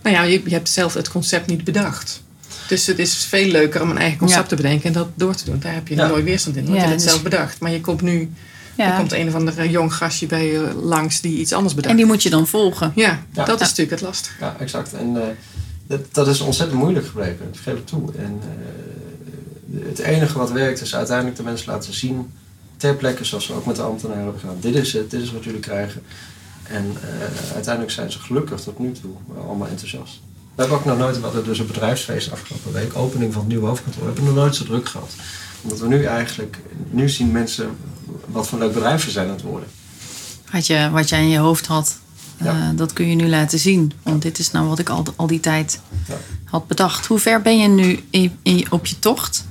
[0.03, 2.21] Nou ja, je, je hebt zelf het concept niet bedacht.
[2.67, 4.47] Dus het is veel leuker om een eigen concept Ja.
[4.47, 5.59] te bedenken en dat door te doen.
[5.59, 6.07] Daar heb je Ja.
[6.07, 7.59] nooit weerstand in, want Ja, je hebt het dus- zelf bedacht.
[7.59, 8.31] Maar je komt nu,
[8.75, 8.97] er Ja.
[8.97, 11.91] komt een of ander jong gastje bij je langs die iets anders bedacht.
[11.91, 12.91] En die moet je dan volgen.
[12.95, 13.19] Ja, Ja.
[13.33, 13.53] dat Ja.
[13.53, 14.35] is natuurlijk het lastig.
[14.39, 14.93] Ja, exact.
[14.93, 15.27] En eh,
[15.87, 18.11] dat, dat is ontzettend moeilijk gebleken, dat geef ik toe.
[18.17, 18.47] En eh,
[19.77, 22.31] het enige wat werkt is uiteindelijk de mensen laten zien,
[22.77, 24.57] ter plekke, zoals we ook met de ambtenaren hebben gedaan.
[24.59, 26.01] Dit is het, dit is wat jullie krijgen.
[26.63, 29.11] En eh, uiteindelijk zijn ze gelukkig tot nu toe
[29.47, 30.19] allemaal enthousiast.
[30.55, 33.49] We hebben ook nog nooit, we hadden dus een bedrijfsfeest afgelopen week, opening van het
[33.51, 34.01] nieuwe hoofdkantoor.
[34.01, 35.13] We hebben nog nooit zo druk gehad.
[35.61, 36.57] Omdat we nu eigenlijk,
[36.89, 37.69] nu zien mensen
[38.25, 39.69] wat voor leuk bedrijf ze zijn aan het worden.
[40.51, 41.97] Wat, je, wat jij in je hoofd had,
[42.37, 42.45] Ja.
[42.71, 43.91] eh, dat kun je nu laten zien.
[44.03, 46.15] Want dit is nou wat ik al, al die tijd Ja.
[46.43, 47.05] had bedacht.
[47.05, 49.45] Hoe ver ben je nu in, in, op je tocht?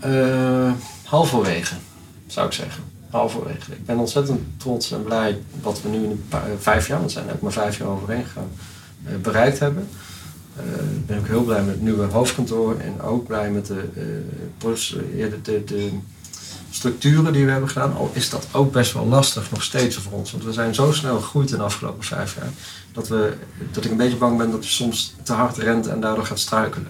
[0.00, 0.72] Eh,
[1.04, 1.74] halverwege,
[2.26, 2.82] zou ik zeggen.
[3.10, 3.72] Halverwege.
[3.72, 7.32] Ik ben ontzettend trots en blij wat we nu in paar- vijf jaar, want zijn
[7.32, 8.50] ook maar vijf jaar overheen gegaan,
[9.04, 9.88] eh, bereikt hebben.
[10.56, 10.62] Eh,
[10.96, 14.02] Ik ben ook heel blij met het nieuwe hoofdkantoor en ook blij met de, eh,
[14.94, 15.90] eh, de, de, de
[16.76, 17.96] structuren die we hebben gedaan.
[17.96, 20.30] Al is dat ook best wel lastig nog steeds voor ons.
[20.32, 22.50] Want we zijn zo snel gegroeid in de afgelopen vijf jaar.
[22.92, 23.32] Dat, we,
[23.72, 26.38] dat ik een beetje bang ben dat je soms te hard rent en daardoor gaat
[26.38, 26.88] struikelen.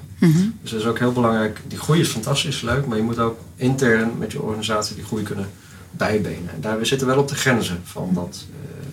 [0.62, 1.60] Dus dat is ook heel belangrijk.
[1.68, 5.22] Die groei is fantastisch leuk, maar je moet ook intern met je organisatie die groei
[5.22, 5.46] kunnen
[5.90, 6.50] bijbenen.
[6.54, 8.44] En daar we zitten wel op de grenzen van dat.
[8.50, 8.86] eh,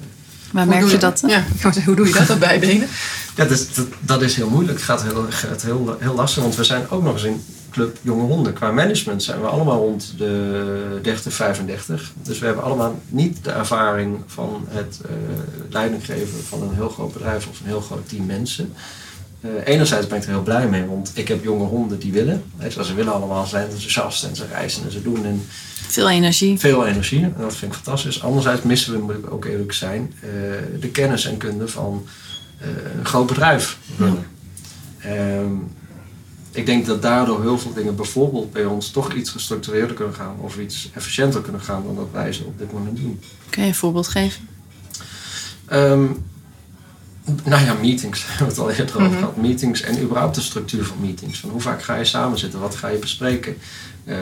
[0.54, 1.24] Waar Hoe merk je dat?
[1.28, 2.88] Ja, zeggen, hoe doe je dat, dat bijbenen?
[3.36, 4.78] ja, dat, is- dat, dat is heel moeilijk.
[4.78, 7.98] Het gaat heel, gaat heel, heel lastig, want we zijn ook nog eens in Club
[8.02, 8.54] Jonge Honden.
[8.54, 12.12] Qua management zijn we allemaal rond de 30, 35.
[12.24, 15.12] Dus we hebben allemaal niet de ervaring van het eh
[15.70, 18.74] leiding geven van een heel groot bedrijf of een heel groot team mensen.
[19.42, 22.44] Eh, enerzijds ben ik er heel blij mee, want ik heb jonge honden die willen.
[22.58, 25.26] Weet je, Ze willen allemaal zijn enthousiast en ze reizen en ze doen.
[25.26, 25.46] En
[25.88, 26.60] Veel energie.
[26.60, 28.24] veel energie en dat vind ik fantastisch.
[28.24, 30.30] Anderzijds missen we, moet ik ook eerlijk zijn, eh,
[30.80, 32.06] de kennis en kunde van
[32.98, 34.26] een groot bedrijf runnen.
[36.54, 40.36] Ik denk dat daardoor heel veel dingen bijvoorbeeld bij ons toch iets gestructureerder kunnen gaan
[40.40, 43.20] of iets efficiënter kunnen gaan dan dat wij ze op dit moment doen.
[43.50, 44.48] Kun je een voorbeeld geven?
[45.66, 46.06] Ehm,
[47.44, 48.22] Nou ja, meetings.
[48.26, 49.38] We hebben het al eerder over gehad.
[49.38, 51.40] Meetings en überhaupt de structuur van meetings.
[51.40, 52.60] Van hoe vaak ga je samen zitten?
[52.60, 53.58] Wat ga je bespreken?
[54.06, 54.18] Uh,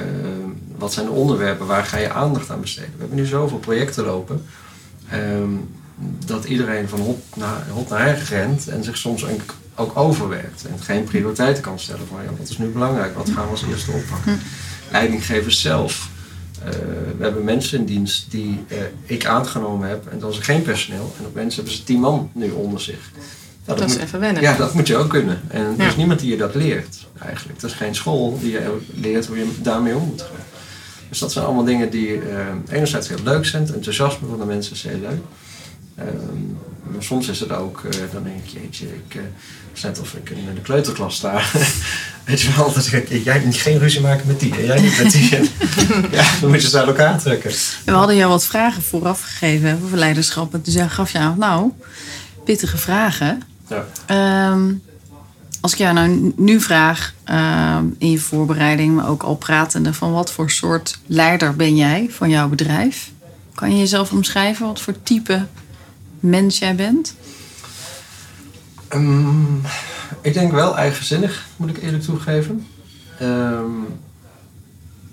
[0.78, 1.68] wat zijn de onderwerpen?
[1.68, 2.92] Waar ga je aandacht aan besteden?
[2.94, 4.46] We hebben nu zoveel projecten lopen.
[5.14, 5.70] Um,
[6.26, 9.26] dat iedereen van hot naar, hot naar her rent en zich soms
[9.82, 10.66] ook overwerkt.
[10.66, 13.16] En geen prioriteiten kan stellen van ja, wat is nu belangrijk?
[13.16, 14.40] Wat gaan we als eerste oppakken?
[14.92, 16.10] Leidinggevers zelf.
[16.60, 16.70] Uh,
[17.18, 20.62] we hebben mensen in dienst die uh, ik aangenomen heb en dan is er geen
[20.62, 21.16] personeel.
[21.20, 23.12] En op mensen hebben ze tien man nu onder zich.
[23.66, 24.42] Nou, dat, is even wennen.
[24.42, 25.42] Ja, dat moet je ook kunnen.
[25.48, 27.62] En er is niemand die je dat leert eigenlijk.
[27.62, 30.46] Er is geen school die je leert hoe je daarmee om moet gaan.
[31.10, 32.22] Dus dat zijn allemaal dingen die uh,
[32.70, 33.64] enerzijds heel leuk zijn.
[33.64, 35.22] Het enthousiasme van de mensen is heel leuk.
[36.08, 36.58] Um,
[36.92, 39.22] maar soms is het ook, uh, dan denk ik, jeetje, ik, uh,
[39.84, 41.42] net of ik in de kleuterklas sta.
[42.26, 45.04] Weet je wel, dat ik, jij moet geen ruzie maken met die en jij niet
[45.04, 45.30] met die.
[46.18, 47.52] ja, dan moet je ze uit elkaar trekken.
[47.86, 50.54] We hadden jou wat vragen vooraf gegeven over leiderschap.
[50.54, 51.72] En toen gaf je aan, nou,
[52.46, 53.42] pittige vragen.
[53.68, 54.52] Ja.
[54.52, 54.82] Um,
[55.62, 60.12] als ik jou nou nu vraag, uh, in je voorbereiding, maar ook al pratende, van
[60.12, 63.12] wat voor soort leider ben jij van jouw bedrijf?
[63.56, 64.66] Kan je jezelf omschrijven?
[64.66, 65.46] Wat voor type
[66.22, 67.16] mens jij bent?
[68.94, 69.62] Um,
[70.22, 72.68] ik denk wel eigenzinnig, moet ik eerlijk toegeven.
[73.22, 73.88] Um,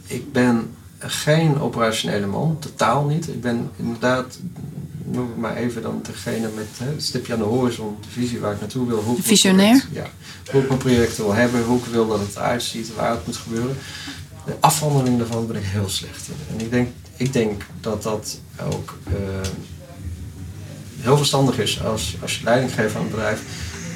[0.06, 3.28] ik ben geen operationele man, totaal niet.
[3.28, 4.38] Ik ben inderdaad,
[5.04, 8.40] noem ik maar even dan degene met hè, het stipje aan de horizon, de visie
[8.40, 9.02] waar ik naartoe wil.
[9.02, 9.84] Hoe Visionair?
[9.92, 10.06] ja,
[10.50, 13.26] hoe ik mijn projecten wil hebben, hoe ik wil dat het eruit ziet, waar het
[13.26, 13.76] moet gebeuren.
[14.46, 16.56] De afhandeling daarvan ben ik heel slecht in.
[16.56, 18.40] En ik denk, ik denk dat dat
[18.72, 19.14] ook uh,
[21.08, 23.42] heel verstandig is als, als je leiding geeft aan een bedrijf,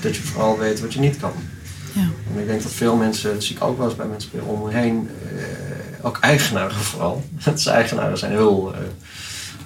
[0.00, 1.32] dat je vooral weet wat je niet kan.
[1.92, 2.08] Ja.
[2.32, 4.62] En ik denk dat veel mensen, dat zie ik ook wel eens bij mensen om
[4.62, 7.24] me heen, uh, ook eigenaren vooral.
[7.44, 8.78] Dat eigenaren zijn heel uh,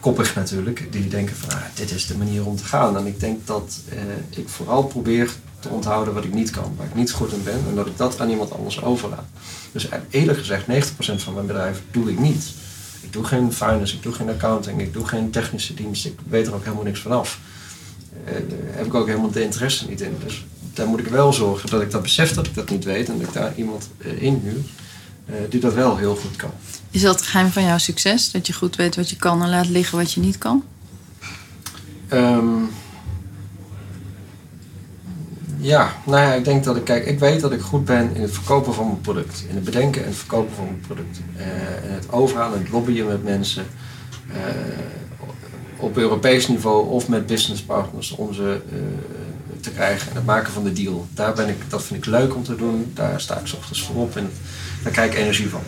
[0.00, 2.96] koppig natuurlijk, die denken van ah, dit is de manier om te gaan.
[2.96, 5.30] En ik denk dat uh, ik vooral probeer
[5.60, 7.96] te onthouden wat ik niet kan, waar ik niet goed in ben en dat ik
[7.96, 9.26] dat aan iemand anders overlaat.
[9.72, 12.44] Dus eerlijk gezegd, 90% van mijn bedrijf doe ik niet.
[13.16, 16.46] Ik doe geen finance, ik doe geen accounting, ik doe geen technische dienst, ik weet
[16.46, 17.38] er ook helemaal niks van af.
[18.24, 20.16] Uh, daar heb ik ook helemaal de interesse niet in.
[20.24, 23.08] Dus daar moet ik wel zorgen dat ik dat besef dat ik dat niet weet
[23.08, 24.60] en dat ik daar iemand uh, in huur
[25.30, 26.50] uh, die dat wel heel goed kan.
[26.90, 28.30] Is dat het geheim van jouw succes?
[28.30, 30.64] Dat je goed weet wat je kan en laat liggen wat je niet kan?
[32.12, 32.68] Um,
[35.58, 38.22] ja, nou ja, ik denk dat ik, kijk, ik weet dat ik goed ben in
[38.22, 39.44] het verkopen van mijn product.
[39.48, 41.18] In het bedenken en het verkopen van mijn product.
[41.36, 41.42] Uh,
[41.94, 43.66] het overhalen, het lobbyen met mensen.
[44.28, 44.34] Uh,
[45.76, 48.78] op Europees niveau of met businesspartners om ze uh,
[49.60, 50.10] te krijgen.
[50.10, 51.06] En het maken van de deal.
[51.14, 52.90] Daar ben ik, dat vind ik leuk om te doen.
[52.94, 54.30] Daar sta ik ochtends voor op en
[54.82, 55.62] daar krijg ik energie van.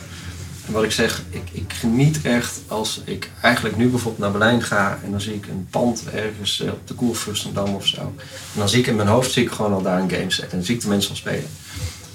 [0.69, 4.63] En wat ik zeg, ik, ik geniet echt als ik eigenlijk nu bijvoorbeeld naar Berlijn
[4.63, 8.01] ga en dan zie ik een pand ergens op de Koerfürstendam of zo.
[8.01, 10.51] En dan zie ik in mijn hoofd zie ik gewoon al daar een game set
[10.51, 11.51] en dan zie ik de mensen al spelen.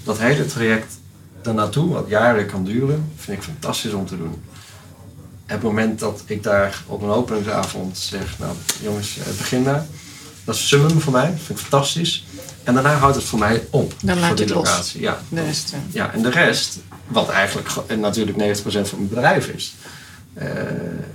[0.03, 0.93] Dat hele traject
[1.41, 4.43] daarnaartoe, wat jaren kan duren, vind ik fantastisch om te doen.
[5.45, 9.85] het moment dat ik daar op een openingsavond zeg, nou jongens, begin maar.
[10.43, 12.25] Dat is summum voor mij, dat vind ik fantastisch.
[12.63, 13.93] En daarna houdt het voor mij op.
[14.01, 14.69] Dan laat voor je los.
[14.69, 15.01] locatie.
[15.01, 15.21] Ja.
[15.29, 15.77] De rest, ja.
[15.91, 16.79] ja, en de rest,
[17.13, 19.73] wat eigenlijk ge- natuurlijk 90% van mijn bedrijf is,
[20.33, 20.47] eh,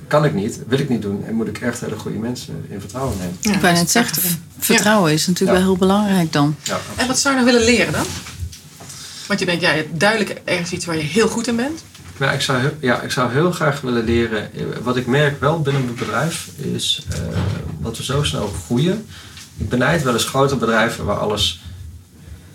[0.09, 2.81] kan ik niet, wil ik niet doen en moet ik echt hele goede mensen in
[2.81, 3.37] vertrouwen nemen.
[3.41, 4.39] Ja, ik wou dat net zeggen, prachtig.
[4.59, 5.65] vertrouwen is natuurlijk Ja.
[5.65, 6.57] wel heel belangrijk dan.
[6.63, 8.07] Ja, En wat zou je nou willen leren dan?
[9.27, 11.83] Want je denkt, ja, je hebt duidelijk ergens iets waar je heel goed in bent.
[12.17, 14.53] Maar ik zou, heel- ja, ik zou heel graag willen leren.
[14.55, 17.19] eh, Wat ik merk wel binnen mijn bedrijf is eh,
[17.79, 19.07] dat we zo snel groeien.
[19.57, 21.61] Ik benijd wel eens grote bedrijven waar alles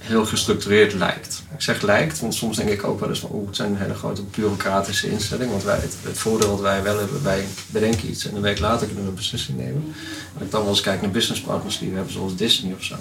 [0.04, 1.44] heel gestructureerd lijkt.
[1.54, 3.94] Ik zeg lijkt, want soms denk ik ook wel eens van oeh, het zijn hele
[3.94, 5.52] grote bureaucratische instellingen.
[5.52, 8.86] Want wij, het, voordeel dat wij wel hebben, wij bedenken iets en een week later
[8.86, 9.94] kunnen we een beslissing nemen.
[10.38, 12.96] En ik dan wel eens kijk naar businesspartners die we hebben, zoals Disney of zo.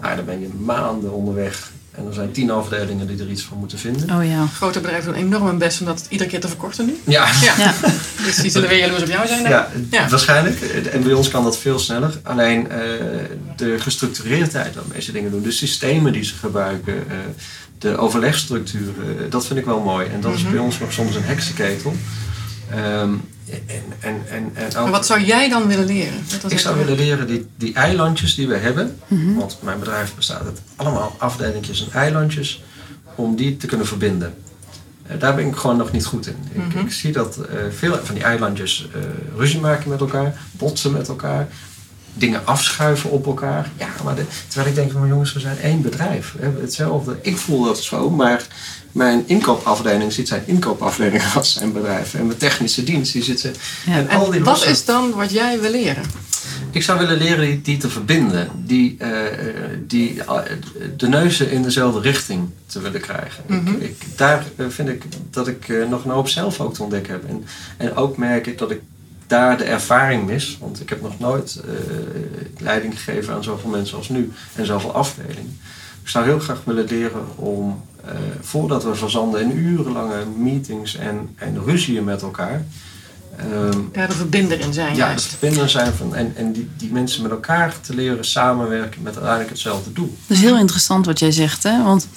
[0.00, 1.72] Nou, dan ben je maanden onderweg.
[1.94, 4.10] En er zijn tien afdelingen die er iets van moeten vinden.
[4.18, 4.46] Oh ja.
[4.46, 6.96] Grote bedrijven doen enorm hun best om dat iedere keer te verkorten nu.
[7.06, 7.54] Ja, Ja.
[7.58, 7.74] Ja.
[8.24, 9.42] Dus die zullen weer jaloers op jou zijn.
[9.42, 9.50] dan.
[9.52, 10.08] Ja, Ja.
[10.08, 10.60] waarschijnlijk.
[10.92, 12.20] En bij ons kan dat veel sneller.
[12.22, 12.78] Alleen eh,
[13.56, 17.16] de gestructureerdheid waarmee ze dingen doen, de systemen die ze gebruiken, eh,
[17.78, 20.06] de overlegstructuren, eh, dat vind ik wel mooi.
[20.08, 20.50] En dat is Mhm.
[20.50, 21.94] bij ons nog soms een heksenketel.
[22.70, 23.10] Ehm,
[23.66, 26.18] en, en, en, en ook- Maar wat zou jij dan willen leren?
[26.48, 29.34] Ik zou willen leren die, die eilandjes die we hebben, Mhm.
[29.34, 32.62] want mijn bedrijf bestaat uit allemaal afdelingjes en eilandjes,
[33.14, 34.34] om die te kunnen verbinden.
[35.06, 36.36] Eh, daar ben ik gewoon nog niet goed in.
[36.52, 36.78] Ik, Mhm.
[36.78, 39.00] ik zie dat eh, veel van die eilandjes eh,
[39.36, 41.48] ruzie maken met elkaar, botsen met elkaar,
[42.14, 43.70] dingen afschuiven op elkaar.
[43.78, 46.32] Ja, maar de- terwijl ik denk van jongens, we zijn één bedrijf.
[46.36, 47.18] We hebben hetzelfde.
[47.22, 48.46] Ik voel dat zo, maar
[48.92, 52.14] mijn inkoopafdeling ziet zijn inkoopafdeling als zijn bedrijf.
[52.14, 53.50] En mijn technische dienst die zit ze.
[53.86, 53.92] Ja.
[53.96, 56.02] en al die wat losse- is dan wat jij wil leren?
[56.70, 58.48] Ik zou willen leren die, die te verbinden.
[58.54, 59.10] Die, eh,
[59.86, 60.38] die eh,
[60.96, 63.44] de neuzen in dezelfde richting te willen krijgen.
[63.46, 63.68] Mhm.
[63.68, 67.12] ik, ik, daar eh, vind ik dat ik nog een hoop zelf ook te ontdekken
[67.12, 67.28] heb.
[67.28, 67.44] En,
[67.76, 68.80] en ook merk ik dat ik
[69.30, 70.56] daar de ervaring mis.
[70.60, 71.72] Want ik heb nog nooit eh,
[72.58, 74.32] leiding gegeven aan zoveel mensen als nu.
[74.54, 75.58] En zoveel afdelingen.
[76.02, 81.28] Ik zou heel graag willen leren om, eh, voordat we verzanden in urenlange meetings en,
[81.36, 82.64] en ruzieën met elkaar...
[83.36, 85.24] ehm, Ja, de verbinder in zijn ja, juist.
[85.30, 89.12] het verbinden zijn van, en, en die, die mensen met elkaar te leren samenwerken met
[89.12, 90.16] uiteindelijk hetzelfde doel.
[90.26, 91.82] Dat is heel interessant wat jij zegt, hè?
[91.82, 92.08] Want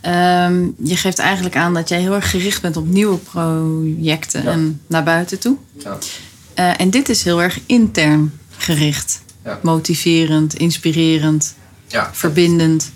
[0.00, 4.50] ehm, je geeft eigenlijk aan dat jij heel erg gericht bent op nieuwe projecten Ja.
[4.50, 5.56] en naar buiten toe.
[5.78, 5.98] Ja.
[6.60, 9.22] Eh, en dit is heel erg intern gericht.
[9.44, 9.58] Ja.
[9.62, 11.54] Motiverend, inspirerend,
[11.86, 12.10] Ja.
[12.12, 12.90] verbindend.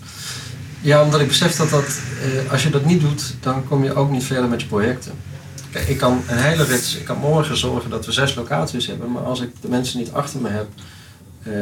[0.81, 3.93] ja, omdat ik besef dat, dat eh, als je dat niet doet, dan kom je
[3.95, 5.11] ook niet verder met je projecten.
[5.71, 9.11] Kijk, ik kan een hele rits, ik kan morgen zorgen dat we zes locaties hebben,
[9.11, 10.67] maar als ik de mensen niet achter me heb
[11.43, 11.53] eh,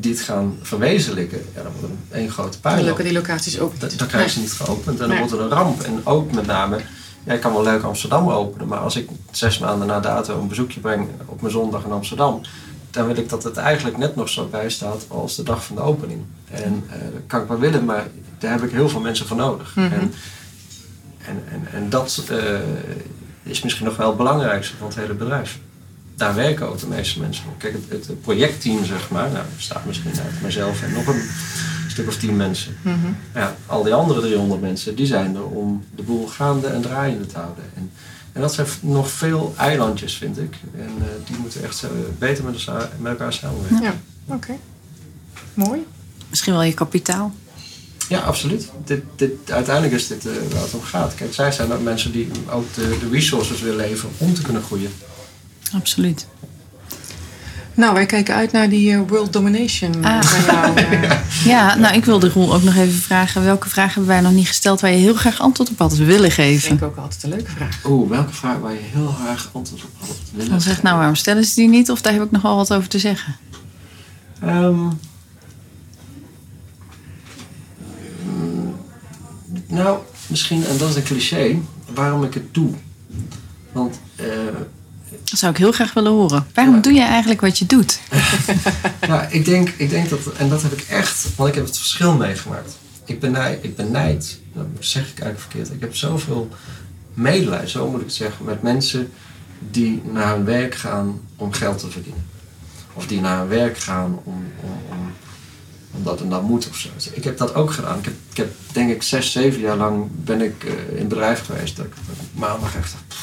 [0.00, 2.86] die het gaan verwezenlijken, ja, dan wordt het een grote Dan puinhoop.
[2.86, 3.98] lukken die locaties ook Dan, niet.
[3.98, 5.18] dan krijg je ze niet geopend en dan Nee.
[5.18, 5.80] wordt het een ramp.
[5.82, 6.80] En ook met name,
[7.24, 10.48] ja, ik kan wel leuk Amsterdam openen, maar als ik zes maanden na dato een
[10.48, 12.40] bezoekje breng op mijn zondag in Amsterdam,
[12.90, 15.76] dan wil ik dat het eigenlijk net nog zo bij staat als de dag van
[15.76, 16.22] de opening.
[16.50, 18.06] En eh, dat kan ik wel willen, maar
[18.38, 19.76] daar heb ik heel veel mensen voor nodig.
[19.76, 19.92] Mhm.
[19.92, 20.12] en,
[21.24, 22.58] en, en, en dat eh,
[23.42, 25.58] is misschien nog wel het belangrijkste van het hele bedrijf.
[26.16, 27.52] Daar werken ook de meeste mensen voor.
[27.58, 31.22] Kijk, het, het projectteam, zeg maar, nou, bestaat misschien uit mezelf en nog een
[32.00, 32.76] stuk of tien mensen.
[33.34, 37.26] Ja, al die andere 300 mensen, die zijn er om de boel gaande en draaiende
[37.26, 37.64] te houden.
[37.74, 37.90] En,
[38.32, 40.54] en dat zijn nog veel eilandjes, vind ik.
[40.78, 43.82] En eh, die moeten echt eh, beter met, elkaar- met elkaar samenwerken.
[43.82, 43.94] Ja,
[44.34, 44.56] oké.
[45.54, 45.86] Mooi.
[46.28, 47.32] Misschien wel je kapitaal.
[48.08, 48.70] Ja, absoluut.
[48.84, 51.14] Dit, dit, uiteindelijk is dit eh, waar het om gaat.
[51.14, 54.62] Kijk, zij zijn ook mensen die ook de, de resources willen leveren om te kunnen
[54.62, 54.90] groeien.
[55.72, 56.26] Absoluut.
[57.74, 60.22] Nou, wij kijken uit naar die eh, World Domination Ah.
[60.22, 60.76] van jou.
[60.76, 61.10] eh.
[61.44, 63.44] Ja, nou, ik wilde Roel ook nog even vragen...
[63.44, 64.80] welke vragen hebben wij nog niet gesteld...
[64.80, 66.60] waar je heel graag antwoord op had willen Dat geven?
[66.60, 67.78] vind ik ook altijd een leuke vraag.
[67.84, 70.84] Oeh, welke vraag waar je heel graag antwoord op had willen Dan zeg geven?
[70.84, 71.90] nou, waarom stellen ze die niet?
[71.90, 73.36] Of daar heb ik nog wel wat over te zeggen.
[74.40, 74.78] Ehm,
[79.66, 81.56] nou, misschien, en dat is een cliché,
[81.94, 82.70] waarom ik het doe.
[83.72, 84.26] Want eh,
[85.30, 86.46] Dat zou ik heel graag willen horen.
[86.54, 86.80] Waarom Ja.
[86.80, 88.00] doe je eigenlijk wat je doet?
[89.06, 91.76] ja, ik, denk, ik denk dat, en dat heb ik echt, want ik heb het
[91.78, 92.78] verschil meegemaakt.
[93.04, 96.48] Ik benijd, ik benijd dat zeg ik eigenlijk verkeerd, ik heb zoveel
[97.14, 99.12] medelijden, zo moet ik het zeggen, met mensen
[99.70, 102.26] die naar hun werk gaan om geld te verdienen.
[102.92, 105.12] Of die naar hun werk gaan om, om, om,
[105.96, 106.88] omdat het dan moet of zo.
[107.12, 107.98] Ik heb dat ook gedaan.
[107.98, 111.44] Ik heb, ik heb denk ik zes, zeven jaar lang ben ik eh, in bedrijf
[111.44, 111.76] geweest.
[111.76, 113.20] Dat ik ik maandag echt dacht,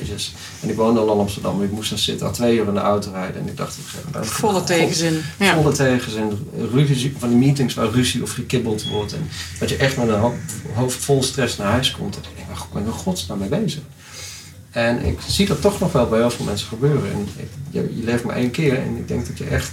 [0.00, 0.34] jezus.
[0.62, 1.62] En ik woonde al in Amsterdam.
[1.62, 3.40] Ik moest dan zitten, al twee uur in de auto rijden.
[3.40, 3.78] En ik dacht
[4.12, 4.26] moment...
[4.26, 5.20] Volle God, tegenzin.
[5.38, 5.54] Ja.
[5.54, 6.48] Volle tegenzin.
[6.72, 9.12] Ruzie, van die meetings waar ruzie of gekibbeld wordt.
[9.12, 10.34] En dat je echt met een ho-
[10.74, 12.14] hoofd vol stress naar huis komt.
[12.14, 13.80] Dat ik denk, waar ben ik in godsnaam mee bezig?
[14.70, 17.12] En ik zie dat toch nog wel bij heel veel mensen gebeuren.
[17.12, 18.78] En ik, je, je leeft maar één keer.
[18.78, 19.70] En ik denk dat je echt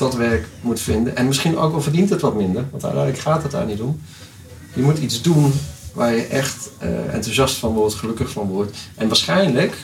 [0.00, 1.16] dat werk moet vinden.
[1.16, 2.64] En misschien ook al verdient het wat minder.
[2.70, 4.00] Want uiteindelijk gaat het daar niet om.
[4.74, 5.52] Je moet iets doen
[5.92, 8.76] waar je echt eh, enthousiast van wordt, gelukkig van wordt.
[8.94, 9.76] En waarschijnlijk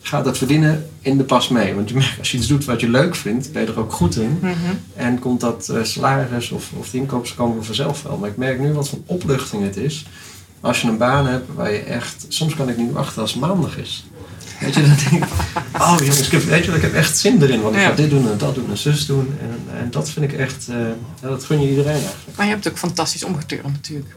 [0.00, 1.74] gaat dat verdienen in de pas mee.
[1.74, 3.92] Want je merkt, als je iets doet wat je leuk vindt, ben je er ook
[3.92, 4.38] goed in.
[4.40, 4.54] Mhm.
[4.94, 8.18] En komt dat eh, salaris of, of de inkomsten komen vanzelf wel.
[8.18, 10.06] Maar ik merk nu wat voor opluchting het is.
[10.60, 12.26] Als je een baan hebt waar je echt...
[12.28, 14.06] Soms kan ik niet wachten als het maandag is.
[14.60, 15.24] Weet je, denk ik...
[15.80, 17.62] Oh jongens, ik heb, weet je, ik heb echt zin erin.
[17.62, 17.88] Want ik Ja.
[17.88, 19.36] ga dit doen en dat doen en zus doen.
[19.40, 20.68] En, en dat vind ik echt...
[20.68, 20.76] eh,
[21.22, 22.36] ja, dat gun je iedereen eigenlijk.
[22.36, 24.16] Maar je hebt het ook fantastisch omgeturnd natuurlijk.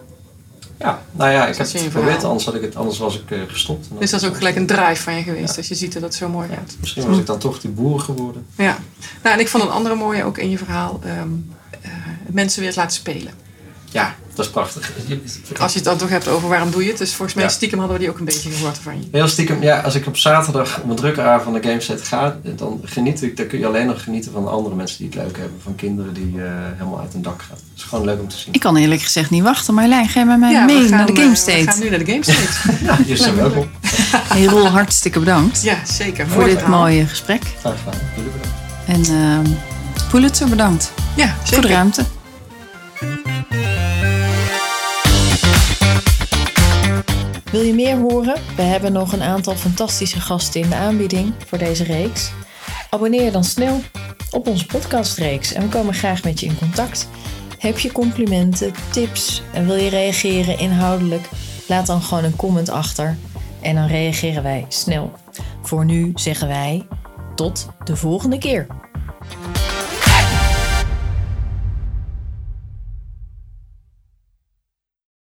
[0.79, 2.23] Ja, nou ja, ik Dat heb het geprobeerd.
[2.23, 3.87] Anders, had ik het, anders was ik eh, gestopt.
[3.89, 5.51] En Dus dat is ook gelijk een drive van je geweest.
[5.51, 5.57] Ja.
[5.57, 6.75] Als je ziet dat het zo mooi gaat.
[6.79, 8.45] Misschien was ik dan toch die boer geworden.
[8.55, 8.77] Ja.
[9.23, 10.99] Nou, en ik vond een andere mooie ook in je verhaal.
[11.03, 11.27] ehm,
[11.81, 11.91] eh,
[12.31, 13.33] mensen weer laten spelen.
[13.91, 14.91] Ja, dat is prachtig.
[15.59, 16.97] Als je het dan toch hebt over waarom doe je het.
[16.97, 17.49] Dus volgens mij Ja.
[17.49, 19.07] stiekem hadden we die ook een beetje gehoord van je.
[19.11, 22.37] Heel stiekem, ja, als ik op zaterdag op een drukke avond van de gameset ga,
[22.43, 25.37] dan geniet ik, dan kun je alleen nog genieten van andere mensen die het leuk
[25.37, 25.57] hebben.
[25.63, 27.55] Van kinderen die eh, helemaal uit hun dak gaan.
[27.69, 28.53] Het is gewoon leuk om te zien.
[28.53, 29.73] Ik kan eerlijk gezegd niet wachten.
[29.73, 31.63] Marlijn, ga je met mij Ja, mee gaan, naar de eh, Game We State?
[31.71, 32.77] gaan nu naar de Game State.
[32.85, 33.67] Ja, je is er welkom.
[34.33, 36.27] Hey Roel, hartstikke bedankt ja, zeker.
[36.27, 36.79] voor dit verhaal.
[36.79, 37.41] mooie gesprek.
[37.59, 37.99] Graag gedaan.
[38.15, 39.09] Jullie bedankt.
[39.09, 39.45] En ehm
[40.11, 41.69] Pulitzer, bedankt Ja, voor de zeker.
[41.69, 42.03] ruimte.
[47.51, 48.41] Wil je meer horen?
[48.55, 52.31] We hebben nog een aantal fantastische gasten in de aanbieding voor deze reeks.
[52.89, 53.81] Abonneer dan snel
[54.31, 57.09] op onze podcastreeks en we komen graag met je in contact.
[57.57, 61.29] Heb je complimenten, tips en wil je reageren inhoudelijk?
[61.67, 63.17] Laat dan gewoon een comment achter
[63.61, 65.11] en dan reageren wij snel.
[65.61, 66.87] Voor nu zeggen wij
[67.35, 68.67] tot de volgende keer.